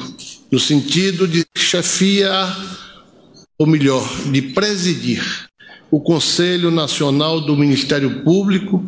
no 0.50 0.58
sentido 0.58 1.28
de 1.28 1.44
chefiar 1.54 2.56
ou 3.58 3.66
melhor, 3.66 4.08
de 4.30 4.40
presidir 4.40 5.22
o 5.90 6.00
Conselho 6.00 6.70
Nacional 6.70 7.40
do 7.40 7.56
Ministério 7.56 8.22
Público, 8.22 8.86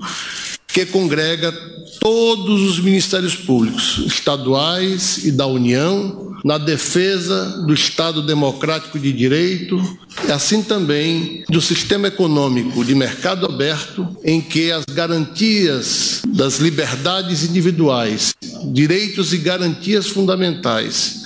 que 0.69 0.87
congrega 0.87 1.53
todos 2.01 2.63
os 2.63 2.79
ministérios 2.79 3.35
públicos, 3.35 3.99
estaduais 4.07 5.25
e 5.25 5.33
da 5.33 5.47
União, 5.47 6.30
na 6.45 6.59
defesa 6.59 7.63
do 7.67 7.75
Estado 7.75 8.23
democrático 8.23 8.99
de 8.99 9.13
direito, 9.13 9.81
e 10.27 10.33
assim 10.33 10.63
também 10.63 11.45
do 11.49 11.61
sistema 11.61 12.09
econômico 12.09 12.85
de 12.85 12.95
mercado 12.95 13.47
aberto, 13.47 14.07
em 14.25 14.41
que 14.41 14.71
as 14.71 14.85
garantias 14.85 16.23
das 16.27 16.59
liberdades 16.59 17.45
individuais, 17.45 18.35
direitos 18.73 19.33
e 19.33 19.39
garantias 19.39 20.09
fundamentais, 20.09 21.25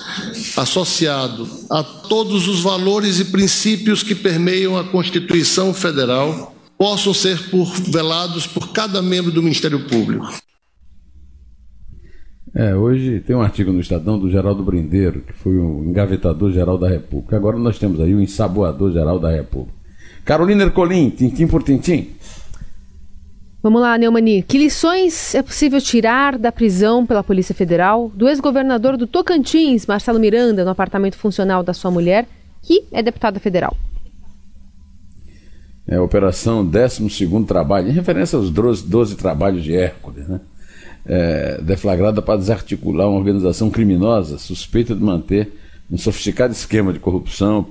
associado 0.57 1.49
a 1.71 1.83
todos 1.83 2.47
os 2.49 2.61
valores 2.61 3.19
e 3.21 3.27
princípios 3.27 4.03
que 4.03 4.15
permeiam 4.15 4.77
a 4.77 4.85
Constituição 4.85 5.75
Federal, 5.75 6.55
possam 6.79 7.15
ser 7.15 7.51
por, 7.51 7.73
velados 7.81 8.47
por 8.47 8.73
cada 8.73 9.01
membro 9.01 9.31
do 9.31 9.43
Ministério 9.43 9.81
Público. 9.81 10.33
É, 12.55 12.73
hoje 12.73 13.19
tem 13.19 13.35
um 13.35 13.43
artigo 13.43 13.73
no 13.73 13.81
Estadão 13.81 14.17
do 14.17 14.31
Geraldo 14.31 14.63
Brindeiro, 14.63 15.23
que 15.23 15.33
foi 15.33 15.59
o 15.59 15.83
engavetador 15.85 16.53
geral 16.53 16.79
da 16.79 16.89
República. 16.89 17.37
Agora 17.37 17.59
nós 17.59 17.81
temos 17.81 18.01
aí 18.01 18.15
o 18.15 18.21
ensaboador 18.21 18.93
geral 18.93 19.19
da 19.19 19.29
República. 19.29 19.77
Carolina 20.25 20.63
Ercolim, 20.63 21.11
tintim 21.11 21.49
por 21.49 21.65
tintim. 21.65 22.11
Vamos 23.61 23.81
lá, 23.81 23.99
Neumani. 23.99 24.43
Que 24.43 24.57
lições 24.57 25.35
é 25.35 25.43
possível 25.43 25.81
tirar 25.81 26.39
da 26.39 26.53
prisão 26.53 27.05
pela 27.05 27.25
Polícia 27.25 27.55
Federal 27.55 28.09
do 28.15 28.29
ex-governador 28.29 28.97
do 28.97 29.07
Tocantins, 29.07 29.85
Marcelo 29.85 30.21
Miranda, 30.21 30.65
no 30.65 30.71
apartamento 30.71 31.17
funcional 31.17 31.63
da 31.63 31.75
sua 31.75 31.91
mulher, 31.91 32.29
que 32.63 32.85
é 32.93 33.03
deputada 33.03 33.41
federal? 33.41 33.77
É 35.89 35.97
a 35.97 36.03
Operação 36.03 36.65
12 36.65 37.45
Trabalho, 37.47 37.89
em 37.89 37.93
referência 37.93 38.37
aos 38.37 38.49
12, 38.49 38.87
12 38.87 39.17
trabalhos 39.17 39.65
de 39.65 39.75
Hércules, 39.75 40.29
né? 40.29 40.41
É, 41.07 41.61
deflagrada 41.63 42.23
para 42.23 42.39
desarticular 42.39 43.09
uma 43.09 43.19
organização 43.19 43.71
criminosa 43.71 44.39
suspeita 44.39 44.95
de 44.95 45.03
manter 45.03 45.53
um 45.91 45.99
sofisticado 45.99 46.53
esquema 46.53 46.93
de 46.93 46.99
corrupção. 46.99 47.69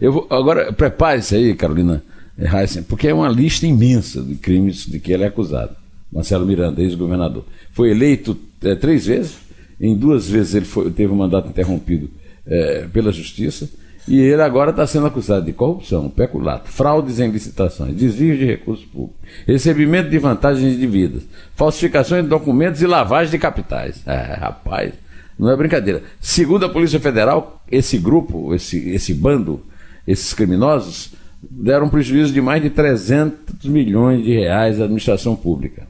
Eu 0.00 0.12
vou, 0.12 0.26
agora, 0.30 0.72
prepare-se 0.72 1.34
aí, 1.34 1.54
Carolina 1.54 2.02
Heissen, 2.38 2.82
porque 2.84 3.08
é 3.08 3.14
uma 3.14 3.28
lista 3.28 3.66
imensa 3.66 4.22
de 4.22 4.36
crimes 4.36 4.86
de 4.86 4.98
que 4.98 5.12
ele 5.12 5.24
é 5.24 5.26
acusado. 5.26 5.76
Marcelo 6.12 6.46
Miranda, 6.46 6.80
ex-governador. 6.82 7.44
Foi 7.72 7.90
eleito 7.90 8.36
é, 8.62 8.74
três 8.74 9.06
vezes, 9.06 9.36
em 9.80 9.96
duas 9.96 10.28
vezes 10.28 10.54
ele 10.54 10.64
foi, 10.64 10.90
teve 10.90 11.10
o 11.10 11.14
um 11.14 11.18
mandato 11.18 11.48
interrompido 11.48 12.10
é, 12.46 12.86
pela 12.92 13.12
justiça 13.12 13.68
e 14.08 14.18
ele 14.18 14.42
agora 14.42 14.70
está 14.70 14.86
sendo 14.86 15.06
acusado 15.06 15.46
de 15.46 15.52
corrupção, 15.52 16.08
peculato, 16.08 16.70
fraudes 16.70 17.20
em 17.20 17.30
licitações, 17.30 17.94
desvio 17.94 18.36
de 18.36 18.44
recursos 18.44 18.84
públicos, 18.84 19.20
recebimento 19.46 20.10
de 20.10 20.18
vantagens 20.18 20.78
de 20.78 20.86
vidas, 20.86 21.22
falsificações 21.54 22.24
de 22.24 22.28
documentos 22.28 22.80
e 22.82 22.86
lavagem 22.86 23.30
de 23.30 23.38
capitais. 23.38 24.02
É, 24.06 24.34
rapaz, 24.34 24.92
não 25.38 25.50
é 25.50 25.56
brincadeira. 25.56 26.02
Segundo 26.20 26.66
a 26.66 26.68
Polícia 26.68 26.98
Federal, 26.98 27.62
esse 27.70 27.98
grupo, 27.98 28.54
esse, 28.54 28.90
esse 28.90 29.14
bando, 29.14 29.62
esses 30.06 30.34
criminosos, 30.34 31.12
deram 31.42 31.88
prejuízo 31.88 32.32
de 32.32 32.40
mais 32.40 32.62
de 32.62 32.70
300 32.70 33.64
milhões 33.66 34.24
de 34.24 34.32
reais 34.32 34.80
à 34.80 34.84
administração 34.84 35.34
pública. 35.34 35.86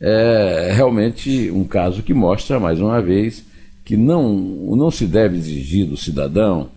É 0.00 0.72
realmente 0.74 1.50
um 1.52 1.64
caso 1.64 2.02
que 2.02 2.12
mostra, 2.12 2.58
mais 2.58 2.80
uma 2.80 3.00
vez, 3.00 3.44
que 3.84 3.96
não, 3.96 4.32
não 4.76 4.90
se 4.90 5.06
deve 5.06 5.36
exigir 5.36 5.86
do 5.86 5.96
cidadão 5.96 6.70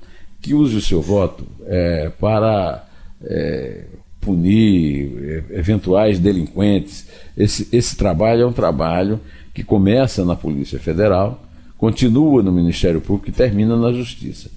que 0.45 0.53
use 0.53 0.75
o 0.75 0.81
seu 0.81 1.01
voto 1.01 1.43
é, 1.65 2.11
para 2.19 2.85
é, 3.23 3.85
punir 4.21 5.43
é, 5.51 5.57
eventuais 5.57 6.19
delinquentes. 6.19 7.07
Esse, 7.35 7.67
esse 7.75 7.97
trabalho 7.97 8.43
é 8.43 8.45
um 8.45 8.53
trabalho 8.53 9.19
que 9.55 9.63
começa 9.63 10.23
na 10.23 10.35
Polícia 10.35 10.77
Federal, 10.77 11.43
continua 11.79 12.43
no 12.43 12.51
Ministério 12.51 13.01
Público 13.01 13.29
e 13.29 13.31
termina 13.31 13.75
na 13.75 13.91
Justiça. 13.91 14.51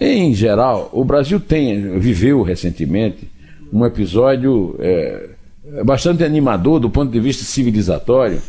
Em 0.00 0.34
geral, 0.34 0.90
o 0.92 1.04
Brasil 1.04 1.38
tem, 1.38 2.00
viveu 2.00 2.42
recentemente 2.42 3.30
um 3.72 3.86
episódio 3.86 4.74
é, 4.80 5.30
bastante 5.84 6.24
animador 6.24 6.80
do 6.80 6.90
ponto 6.90 7.12
de 7.12 7.20
vista 7.20 7.44
civilizatório, 7.44 8.42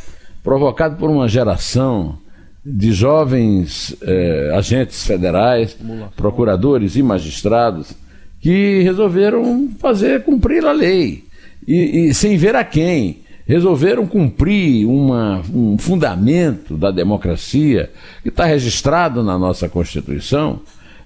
provocado 0.43 0.95
por 0.95 1.07
uma 1.07 1.27
geração 1.27 2.17
de 2.65 2.91
jovens 2.91 3.95
eh, 4.01 4.51
agentes 4.53 5.05
federais, 5.05 5.77
procuradores 6.15 6.95
e 6.95 7.03
magistrados 7.03 7.93
que 8.41 8.81
resolveram 8.81 9.69
fazer 9.79 10.23
cumprir 10.23 10.65
a 10.65 10.71
lei, 10.71 11.23
e, 11.67 12.07
e 12.09 12.13
sem 12.13 12.37
ver 12.37 12.55
a 12.55 12.63
quem. 12.63 13.21
Resolveram 13.45 14.05
cumprir 14.05 14.85
uma, 14.85 15.41
um 15.51 15.75
fundamento 15.75 16.77
da 16.77 16.91
democracia 16.91 17.89
que 18.21 18.29
está 18.29 18.45
registrado 18.45 19.23
na 19.23 19.39
nossa 19.39 19.67
Constituição, 19.67 20.61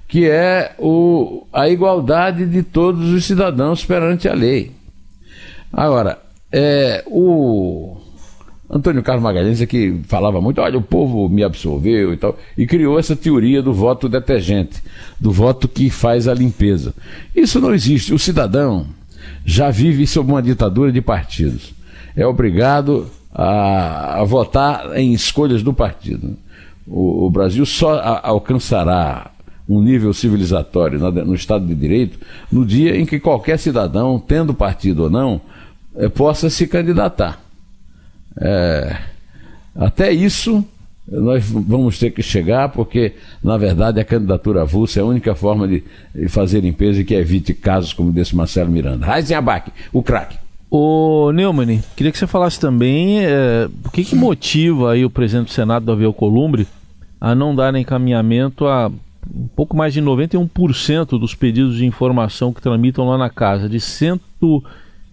que 0.10 0.30
é 0.30 0.76
o, 0.78 1.48
a 1.54 1.70
igualdade 1.70 2.46
de 2.46 2.62
todos 2.62 3.12
os 3.12 3.24
cidadãos 3.24 3.86
perante 3.86 4.28
a 4.28 4.34
lei. 4.34 4.72
Agora, 5.72 6.20
é, 6.52 7.02
o 7.08 8.03
Antônio 8.74 9.04
Carlos 9.04 9.24
Magalhães 9.24 9.62
é 9.62 9.68
que 9.68 10.00
falava 10.08 10.42
muito, 10.42 10.60
olha, 10.60 10.80
o 10.80 10.82
povo 10.82 11.30
me 11.30 11.44
absorveu 11.44 12.12
e 12.12 12.18
tal, 12.18 12.36
e 12.58 12.66
criou 12.66 12.98
essa 12.98 13.16
teoria 13.16 13.62
do 13.62 13.72
voto 13.72 14.10
detergente, 14.10 14.82
do 15.20 15.32
voto 15.32 15.68
que 15.68 15.92
faz 15.92 16.28
a 16.28 16.34
limpeza. 16.34 16.92
Isso 17.36 17.62
não 17.62 17.72
existe. 17.72 18.16
O 18.16 18.18
cidadão 18.18 18.88
já 19.46 19.70
vive 19.70 20.08
sob 20.08 20.32
uma 20.32 20.42
ditadura 20.42 20.92
de 20.92 21.02
partidos. 21.02 21.72
É 22.16 22.26
obrigado 22.26 23.08
a, 23.32 24.22
a 24.22 24.24
votar 24.24 24.98
em 24.98 25.14
escolhas 25.14 25.62
do 25.62 25.72
partido. 25.72 26.36
O, 26.88 27.28
o 27.28 27.30
Brasil 27.30 27.68
só 27.68 28.00
a, 28.00 28.28
alcançará 28.28 29.30
um 29.70 29.84
nível 29.84 30.12
civilizatório 30.14 31.00
no 31.00 31.36
Estado 31.36 31.64
de 31.64 31.76
Direito 31.76 32.18
no 32.52 32.66
dia 32.66 32.98
em 32.98 33.06
que 33.06 33.20
qualquer 33.20 33.60
cidadão, 33.60 34.20
tendo 34.20 34.52
partido 34.52 35.04
ou 35.04 35.10
não, 35.12 35.40
é, 35.96 36.10
possa 36.10 36.50
se 36.50 36.66
candidatar. 36.66 37.43
É, 38.40 38.98
até 39.76 40.12
isso 40.12 40.66
nós 41.08 41.46
vamos 41.50 42.00
ter 42.00 42.12
que 42.12 42.24
chegar, 42.24 42.70
porque, 42.70 43.14
na 43.44 43.58
verdade, 43.58 44.00
a 44.00 44.06
candidatura 44.06 44.62
avulsa 44.62 45.00
é 45.00 45.04
a 45.04 45.06
única 45.06 45.36
forma 45.36 45.68
de 45.68 45.84
fazer 46.30 46.62
limpeza 46.62 47.02
e 47.02 47.04
que 47.04 47.14
evite 47.14 47.54
casos 47.54 47.92
como 47.92 48.12
desse 48.12 48.36
Marcelo 48.36 48.72
Miranda. 48.72 49.06
Raizen 49.06 49.36
Abac, 49.36 49.72
o 49.92 50.02
craque. 50.02 50.38
Ô 50.72 51.32
Neumann, 51.32 51.84
queria 51.96 52.12
que 52.12 52.18
você 52.18 52.26
falasse 52.26 52.60
também 52.60 53.24
é, 53.24 53.70
o 53.86 53.92
que, 53.92 54.04
que 54.04 54.16
motiva 54.16 54.94
aí 54.94 55.06
o 55.06 55.10
presidente 55.10 55.48
do 55.48 55.52
Senado, 55.52 55.86
Davi 55.86 56.06
Alcolumbre, 56.06 56.66
a 57.22 57.36
não 57.36 57.54
dar 57.54 57.76
encaminhamento 57.76 58.66
a 58.66 58.90
um 59.34 59.48
pouco 59.56 59.76
mais 59.78 59.94
de 59.94 60.02
91% 60.02 61.20
dos 61.20 61.36
pedidos 61.36 61.78
de 61.78 61.86
informação 61.86 62.52
que 62.52 62.62
tramitam 62.62 63.08
lá 63.08 63.18
na 63.18 63.30
casa, 63.30 63.70
de 63.70 63.80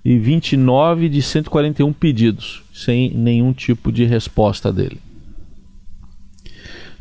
129 0.04 1.08
de 1.08 1.22
141 1.22 1.92
pedidos, 1.92 2.62
sem 2.72 3.12
nenhum 3.14 3.52
tipo 3.52 3.92
de 3.92 4.04
resposta 4.04 4.72
dele. 4.72 4.98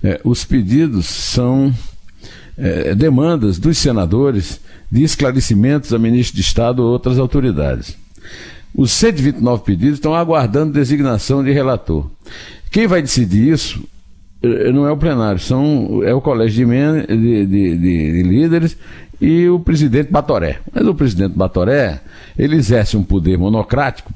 É, 0.04 0.20
os 0.24 0.46
pedidos 0.46 1.06
são 1.06 1.74
é, 2.58 2.94
demandas 2.96 3.58
dos 3.58 3.78
senadores 3.78 4.60
de 4.92 5.04
esclarecimentos 5.04 5.94
a 5.94 6.00
ministro 6.00 6.36
de 6.36 6.42
Estado 6.42 6.84
ou 6.84 6.92
outras 6.92 7.18
autoridades. 7.18 7.98
Os 8.74 8.92
129 8.92 9.64
pedidos 9.64 9.96
estão 9.96 10.14
aguardando 10.14 10.74
designação 10.74 11.44
de 11.44 11.52
relator. 11.52 12.10
Quem 12.72 12.88
vai 12.88 13.02
decidir 13.02 13.54
isso 13.54 13.84
eh, 14.42 14.72
não 14.72 14.88
é 14.88 14.92
o 14.92 14.98
plenário, 14.98 15.40
são, 15.40 16.02
é 16.04 16.14
o 16.14 16.22
colégio 16.22 16.68
de, 16.68 17.08
de, 17.08 17.46
de, 17.46 17.78
de, 17.78 18.24
líderes 18.24 18.78
e 19.22 19.50
o 19.50 19.60
presidente 19.60 20.12
Batoré. 20.12 20.60
Mas 20.74 20.88
o 20.88 20.96
presidente 20.96 21.36
Batoré, 21.36 22.02
ele 22.38 22.56
exerce 22.56 22.96
um 22.96 23.04
poder 23.04 23.38
monocrático 23.38 24.12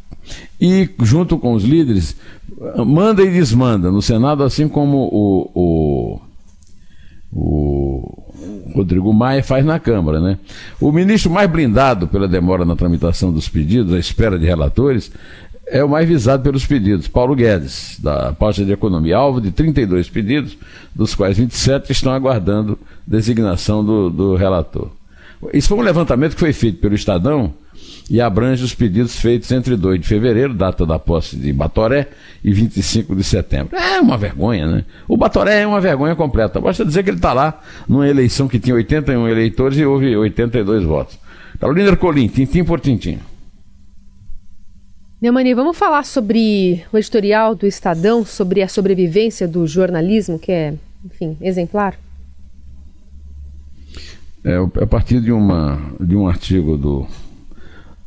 e, 0.60 0.89
junto 1.01 1.38
com 1.38 1.53
os 1.53 1.63
líderes, 1.63 2.15
manda 2.86 3.22
e 3.22 3.31
desmanda 3.31 3.91
no 3.91 4.01
Senado, 4.01 4.43
assim 4.43 4.67
como 4.67 5.10
o, 5.12 5.51
o, 5.53 6.22
o 7.33 8.24
Rodrigo 8.74 9.13
Maia 9.13 9.43
faz 9.43 9.65
na 9.65 9.79
Câmara. 9.79 10.19
Né? 10.19 10.38
O 10.79 10.91
ministro 10.91 11.29
mais 11.29 11.50
blindado 11.50 12.07
pela 12.07 12.27
demora 12.27 12.65
na 12.65 12.75
tramitação 12.75 13.32
dos 13.32 13.49
pedidos, 13.49 13.93
à 13.93 13.99
espera 13.99 14.39
de 14.39 14.45
relatores, 14.45 15.12
é 15.67 15.84
o 15.84 15.89
mais 15.89 16.08
visado 16.08 16.43
pelos 16.43 16.65
pedidos, 16.65 17.08
Paulo 17.08 17.36
Guedes, 17.36 17.97
da 18.02 18.34
pasta 18.34 18.65
de 18.65 18.71
economia, 18.71 19.17
alvo 19.17 19.39
de 19.39 19.52
32 19.52 20.10
pedidos, 20.10 20.58
dos 20.93 21.15
quais 21.15 21.38
27 21.38 21.91
estão 21.91 22.12
aguardando 22.12 22.78
designação 23.08 23.84
do, 23.84 24.10
do 24.10 24.36
relator. 24.36 24.89
Isso 25.54 25.69
foi 25.69 25.78
um 25.78 25.82
levantamento 25.82 26.34
que 26.34 26.39
foi 26.39 26.54
feito 26.54 26.80
pelo 26.80 26.95
Estadão 26.95 27.54
e 28.10 28.19
abrange 28.21 28.63
os 28.63 28.73
pedidos 28.73 29.17
feitos 29.19 29.52
entre 29.52 29.76
2 29.76 30.02
de 30.02 30.08
fevereiro, 30.08 30.54
data 30.54 30.86
da 30.86 30.99
posse 30.99 31.36
de 31.36 31.52
Batoré, 31.52 32.10
e 32.43 32.54
25 32.54 33.15
de 33.15 33.23
setembro. 33.23 33.76
É 33.78 33.99
uma 34.02 34.17
vergonha, 34.17 34.67
né? 34.67 34.86
O 35.08 35.15
Batoré 35.15 35.62
é 35.62 35.67
uma 35.67 35.80
vergonha 35.80 36.15
completa. 36.15 36.60
Basta 36.60 36.84
dizer 36.84 37.04
que 37.04 37.10
ele 37.10 37.17
está 37.17 37.34
lá 37.34 37.62
numa 37.88 38.08
eleição 38.08 38.47
que 38.47 38.60
tinha 38.60 38.76
81 38.76 39.28
eleitores 39.28 39.78
e 39.78 39.86
houve 39.86 40.15
82 40.15 40.84
votos. 40.84 41.17
Carolina 41.60 41.89
Ercolim, 41.89 42.28
tintim 42.28 42.63
por 42.63 42.80
tintim. 42.80 43.19
Neumani, 45.23 45.53
vamos 45.53 45.77
falar 45.77 46.03
sobre 46.03 46.83
o 46.91 46.97
editorial 46.97 47.55
do 47.55 47.65
Estadão, 47.65 48.25
sobre 48.25 48.62
a 48.62 48.67
sobrevivência 48.67 49.47
do 49.47 49.65
jornalismo, 49.65 50.38
que 50.38 50.51
é, 50.51 50.73
enfim, 51.05 51.38
exemplar? 51.39 51.97
É, 54.43 54.57
a 54.57 54.86
partir 54.86 55.21
de, 55.21 55.31
uma, 55.31 55.79
de 55.97 56.13
um 56.13 56.27
artigo 56.27 56.77
do, 56.77 57.07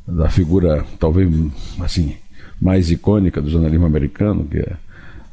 da 0.06 0.28
figura, 0.28 0.84
talvez, 1.00 1.30
assim, 1.80 2.16
mais 2.60 2.90
icônica 2.90 3.40
do 3.40 3.48
jornalismo 3.48 3.86
americano, 3.86 4.44
que 4.44 4.58
é 4.58 4.76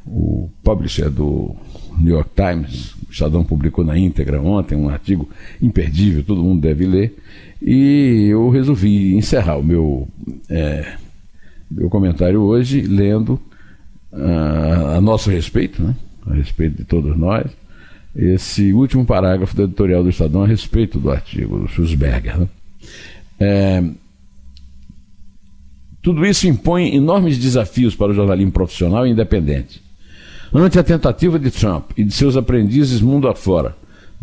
o 0.06 0.48
publisher 0.62 1.10
do 1.10 1.54
New 1.98 2.14
York 2.14 2.30
Times, 2.34 2.94
o 2.94 3.12
Estadão 3.12 3.44
publicou 3.44 3.84
na 3.84 3.98
íntegra 3.98 4.40
ontem 4.40 4.74
um 4.74 4.88
artigo 4.88 5.28
imperdível, 5.60 6.24
todo 6.24 6.42
mundo 6.42 6.62
deve 6.62 6.86
ler, 6.86 7.14
e 7.60 8.28
eu 8.30 8.48
resolvi 8.48 9.14
encerrar 9.14 9.58
o 9.58 9.62
meu 9.62 10.08
é, 10.48 11.03
meu 11.74 11.90
comentário 11.90 12.40
hoje 12.40 12.82
lendo 12.82 13.40
uh, 14.12 14.96
a 14.96 15.00
nosso 15.00 15.30
respeito, 15.30 15.82
né? 15.82 15.94
a 16.26 16.34
respeito 16.34 16.76
de 16.76 16.84
todos 16.84 17.16
nós, 17.16 17.50
esse 18.14 18.72
último 18.72 19.04
parágrafo 19.04 19.56
do 19.56 19.64
editorial 19.64 20.02
do 20.02 20.10
Estadão 20.10 20.44
a 20.44 20.46
respeito 20.46 20.98
do 21.00 21.10
artigo 21.10 21.58
do 21.58 21.68
Schussberger. 21.68 22.38
Né? 22.38 22.48
É, 23.40 23.84
tudo 26.00 26.24
isso 26.24 26.46
impõe 26.46 26.94
enormes 26.94 27.38
desafios 27.38 27.96
para 27.96 28.12
o 28.12 28.14
jornalismo 28.14 28.52
profissional 28.52 29.06
e 29.06 29.10
independente. 29.10 29.82
Ante 30.52 30.78
a 30.78 30.84
tentativa 30.84 31.38
de 31.38 31.50
Trump 31.50 31.90
e 31.96 32.04
de 32.04 32.12
seus 32.12 32.36
aprendizes 32.36 33.00
mundo 33.00 33.26
afora 33.26 33.74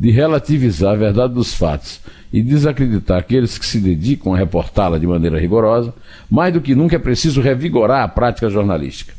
de 0.02 0.10
relativizar 0.10 0.94
a 0.94 0.98
verdade 0.98 1.36
dos 1.36 1.54
fatos 1.54 2.02
e 2.34 2.42
desacreditar 2.42 3.20
aqueles 3.20 3.60
que 3.60 3.66
se 3.68 3.80
dedicam 3.80 4.34
a 4.34 4.38
reportá-la 4.38 4.98
de 4.98 5.06
maneira 5.06 5.40
rigorosa, 5.40 5.94
mais 6.28 6.52
do 6.52 6.60
que 6.60 6.74
nunca 6.74 6.96
é 6.96 7.00
preciso 7.00 7.40
revigorar 7.40 8.04
a 8.04 8.08
prática 8.08 8.50
jornalística, 8.50 9.14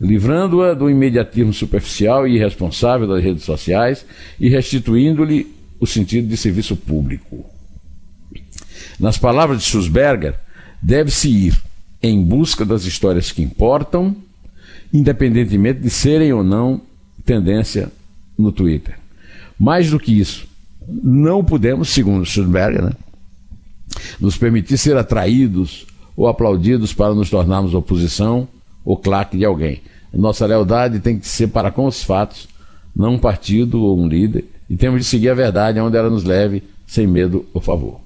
livrando-a 0.00 0.74
do 0.74 0.88
imediatismo 0.88 1.52
superficial 1.52 2.24
e 2.24 2.36
irresponsável 2.36 3.08
das 3.08 3.20
redes 3.20 3.42
sociais 3.42 4.06
e 4.38 4.48
restituindo-lhe 4.48 5.52
o 5.80 5.88
sentido 5.88 6.28
de 6.28 6.36
serviço 6.36 6.76
público. 6.76 7.44
Nas 9.00 9.18
palavras 9.18 9.58
de 9.58 9.64
Schussberger, 9.64 10.36
deve-se 10.80 11.28
ir 11.28 11.62
em 12.00 12.22
busca 12.22 12.64
das 12.64 12.84
histórias 12.84 13.32
que 13.32 13.42
importam, 13.42 14.14
independentemente 14.92 15.80
de 15.80 15.90
serem 15.90 16.32
ou 16.32 16.44
não 16.44 16.80
tendência 17.24 17.90
no 18.38 18.52
Twitter. 18.52 19.04
Mais 19.58 19.90
do 19.90 19.98
que 19.98 20.18
isso, 20.18 20.46
não 20.88 21.44
podemos, 21.44 21.88
segundo 21.88 22.24
Schoenberger, 22.24 22.84
né, 22.84 22.92
nos 24.20 24.36
permitir 24.36 24.78
ser 24.78 24.96
atraídos 24.96 25.86
ou 26.16 26.28
aplaudidos 26.28 26.92
para 26.92 27.14
nos 27.14 27.30
tornarmos 27.30 27.74
oposição 27.74 28.48
ou 28.84 28.96
claque 28.96 29.36
de 29.36 29.44
alguém. 29.44 29.82
Nossa 30.12 30.46
lealdade 30.46 31.00
tem 31.00 31.18
que 31.18 31.26
ser 31.26 31.48
para 31.48 31.70
com 31.70 31.86
os 31.86 32.02
fatos, 32.02 32.48
não 32.94 33.14
um 33.14 33.18
partido 33.18 33.82
ou 33.82 33.98
um 33.98 34.08
líder, 34.08 34.44
e 34.68 34.76
temos 34.76 35.00
de 35.00 35.06
seguir 35.06 35.28
a 35.28 35.34
verdade 35.34 35.78
onde 35.80 35.96
ela 35.96 36.08
nos 36.08 36.24
leve, 36.24 36.62
sem 36.86 37.06
medo 37.06 37.44
ou 37.52 37.60
favor. 37.60 38.00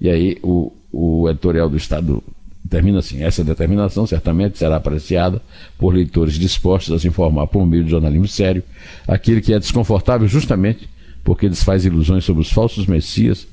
E 0.00 0.08
aí 0.08 0.38
o, 0.42 0.72
o 0.92 1.28
editorial 1.28 1.68
do 1.68 1.76
Estado 1.76 2.22
termina 2.68 3.00
assim: 3.00 3.22
essa 3.22 3.42
determinação 3.42 4.06
certamente 4.06 4.58
será 4.58 4.76
apreciada 4.76 5.42
por 5.78 5.94
leitores 5.94 6.34
dispostos 6.34 6.94
a 6.94 6.98
se 6.98 7.08
informar 7.08 7.46
por 7.46 7.66
meio 7.66 7.84
de 7.84 7.90
jornalismo 7.90 8.28
sério, 8.28 8.62
aquele 9.08 9.40
que 9.40 9.52
é 9.52 9.58
desconfortável 9.58 10.28
justamente 10.28 10.88
porque 11.26 11.48
desfaz 11.48 11.84
ilusões 11.84 12.24
sobre 12.24 12.40
os 12.40 12.52
falsos 12.52 12.86
messias 12.86 13.48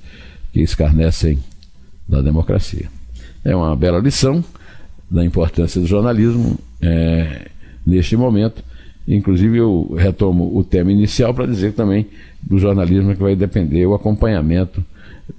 que 0.53 0.61
escarnecem 0.61 1.39
da 2.07 2.21
democracia. 2.21 2.87
É 3.43 3.55
uma 3.55 3.75
bela 3.75 3.97
lição 3.97 4.43
da 5.09 5.25
importância 5.25 5.81
do 5.81 5.87
jornalismo 5.87 6.59
é, 6.79 7.47
neste 7.83 8.15
momento. 8.15 8.63
Inclusive, 9.07 9.57
eu 9.57 9.91
retomo 9.97 10.55
o 10.55 10.63
tema 10.63 10.91
inicial 10.91 11.33
para 11.33 11.47
dizer 11.47 11.73
também 11.73 12.05
do 12.43 12.59
jornalismo 12.59 13.15
que 13.15 13.21
vai 13.21 13.35
depender 13.35 13.87
o 13.87 13.95
acompanhamento 13.95 14.85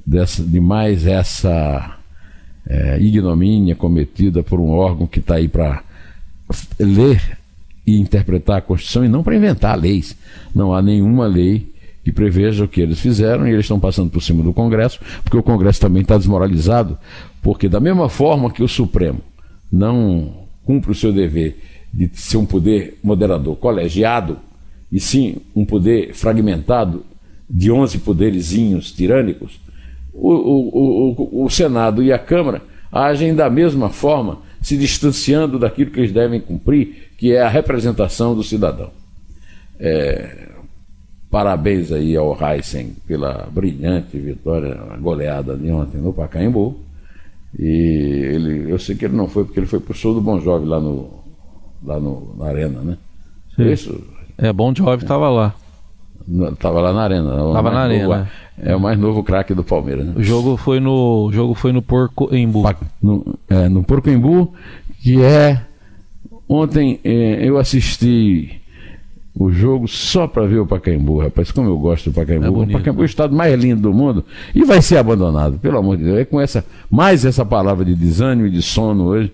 dessa, 0.05 0.43
de 0.43 0.59
mais 0.59 1.07
essa 1.07 1.99
é, 2.67 2.99
ignomínia 3.01 3.77
cometida 3.77 4.43
por 4.43 4.59
um 4.59 4.71
órgão 4.71 5.07
que 5.07 5.21
está 5.21 5.37
aí 5.37 5.47
para 5.47 5.85
ler 6.81 7.39
e 7.87 8.01
interpretar 8.01 8.59
a 8.59 8.61
Constituição 8.61 9.05
e 9.05 9.09
não 9.09 9.23
para 9.23 9.37
inventar 9.37 9.79
leis. 9.79 10.17
Não 10.53 10.75
há 10.75 10.83
nenhuma 10.83 11.27
lei 11.29 11.73
que 12.05 12.13
preveja 12.13 12.65
o 12.65 12.69
que 12.69 12.83
eles 12.83 13.01
fizeram 13.01 13.49
e 13.49 13.51
eles 13.51 13.65
estão 13.65 13.81
passando 13.81 14.11
por 14.11 14.23
cima 14.23 14.43
do 14.43 14.53
Congresso, 14.53 15.01
porque 15.23 15.39
o 15.39 15.43
Congresso 15.43 15.81
também 15.81 16.03
está 16.03 16.19
desmoralizado, 16.19 16.99
porque 17.43 17.69
da 17.69 17.81
mesma 17.81 18.11
forma 18.11 18.53
que 18.53 18.63
o 18.63 18.69
Supremo 18.69 19.21
não 19.73 20.45
cumpre 20.65 20.93
o 20.93 20.95
seu 20.95 21.13
dever 21.13 21.59
de 21.93 22.11
ser 22.13 22.37
um 22.37 22.45
poder 22.45 22.99
moderador 23.03 23.57
colegiado, 23.57 24.39
e 24.93 25.01
sim 25.01 25.39
um 25.57 25.65
poder 25.65 26.15
fragmentado 26.15 27.05
de 27.49 27.73
11 27.73 27.99
poderezinhos 27.99 28.93
tirânicos, 28.93 29.59
o, 30.13 30.31
o, 30.31 31.41
o, 31.41 31.45
o 31.45 31.51
Senado 31.51 32.03
e 32.03 32.13
a 32.13 32.19
Câmara 32.19 32.63
agem 32.93 33.35
da 33.35 33.49
mesma 33.49 33.89
forma, 33.89 34.39
se 34.61 34.77
distanciando 34.77 35.59
daquilo 35.59 35.91
que 35.91 36.01
eles 36.01 36.13
devem 36.13 36.41
cumprir, 36.41 37.11
que 37.19 37.33
é 37.33 37.43
a 37.43 37.49
representação 37.49 38.35
do 38.35 38.43
cidadão. 38.43 38.91
É, 39.81 40.54
parabéns 41.35 41.91
aí 41.91 42.17
ao 42.17 42.39
Heisen 42.41 42.95
pela 43.09 43.49
brilhante 43.51 44.17
vitória, 44.17 44.79
goleada 45.01 45.57
de 45.57 45.69
ontem 45.73 46.01
no 46.01 46.13
Pacaembu. 46.13 46.79
E 47.59 47.67
ele, 47.67 48.71
eu 48.71 48.79
sei 48.79 48.95
que 48.95 49.05
ele 49.05 49.17
não 49.17 49.27
foi 49.27 49.45
porque 49.45 49.59
ele 49.59 49.67
foi 49.67 49.81
pro 49.81 49.93
show 49.93 50.15
do 50.15 50.21
Bon 50.21 50.39
Jovi 50.39 50.65
lá 50.65 50.79
no 50.79 51.11
lá 51.83 51.99
no, 51.99 52.37
na 52.39 52.47
arena, 52.47 52.81
né? 52.83 52.97
Sim. 53.57 53.69
Isso. 53.69 54.01
É, 54.39 54.53
Bon 54.53 54.73
Jovi 54.73 55.03
estava 55.03 55.29
lá. 55.29 55.53
Estava 56.53 56.81
lá 56.81 56.93
na 56.93 57.03
arena. 57.03 57.35
Estava 57.49 57.71
na 57.73 57.81
arena. 57.81 58.31
é 58.57 58.77
o 58.77 58.81
mais 58.81 58.97
novo 58.97 59.25
craque 59.25 59.55
do 59.55 59.65
Palmeiras. 59.65 60.07
Né? 60.07 60.15
O 60.17 60.23
jogo 60.23 60.57
foi 60.57 60.79
no 60.79 61.27
o 61.27 61.33
jogo 61.33 61.55
foi 61.55 61.73
no 61.73 61.83
Porco 61.83 62.33
Embu. 62.33 62.63
No, 63.03 63.37
é, 63.51 63.69
no 63.69 63.83
Porco 63.83 64.09
Embu, 64.09 64.55
que 65.03 65.21
é 65.21 65.61
ontem 66.49 67.01
é, 67.03 67.45
eu 67.45 67.59
assisti 67.59 68.63
o 69.35 69.51
jogo 69.51 69.89
só 69.89 70.29
para 70.29 70.47
ver 70.47 70.61
o 70.61 70.67
Pacaembu, 70.67 71.19
rapaz. 71.19 71.51
Como 71.51 71.69
eu 71.69 71.79
gosto 71.79 72.11
do 72.11 72.15
Pacaembu. 72.15 72.45
É 72.45 72.49
o 72.51 72.67
Pacaembu 72.69 73.01
é 73.01 73.03
o 73.03 73.07
estado 73.07 73.35
mais 73.35 73.61
lindo 73.61 73.83
do 73.83 73.93
mundo 73.93 74.25
e 74.55 74.65
vai 74.65 74.81
ser 74.81 74.97
abandonado, 74.97 75.59
pelo 75.59 75.79
amor 75.79 75.97
de 75.97 76.05
Deus. 76.05 76.19
É 76.19 76.25
com 76.25 76.41
essa, 76.41 76.65
mais 76.89 77.25
essa 77.25 77.45
palavra 77.45 77.85
de 77.85 77.95
desânimo 77.95 78.47
e 78.47 78.51
de 78.51 78.63
sono 78.63 79.07
hoje, 79.07 79.33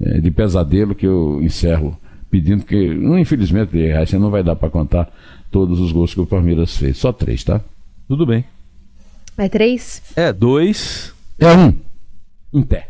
é, 0.00 0.20
de 0.20 0.30
pesadelo, 0.30 0.94
que 0.94 1.06
eu 1.06 1.40
encerro 1.42 1.96
pedindo 2.28 2.64
que, 2.64 2.76
infelizmente, 3.18 3.70
você 4.04 4.18
não 4.18 4.30
vai 4.30 4.42
dar 4.42 4.56
para 4.56 4.68
contar 4.68 5.10
todos 5.50 5.78
os 5.78 5.92
gols 5.92 6.12
que 6.12 6.20
o 6.20 6.26
Palmeiras 6.26 6.76
fez. 6.76 6.98
Só 6.98 7.12
três, 7.12 7.44
tá? 7.44 7.60
Tudo 8.08 8.26
bem. 8.26 8.44
É 9.38 9.48
três? 9.48 10.02
É 10.16 10.32
dois. 10.32 11.14
É 11.38 11.54
um. 11.54 11.72
Em 12.52 12.62
pé. 12.62 12.88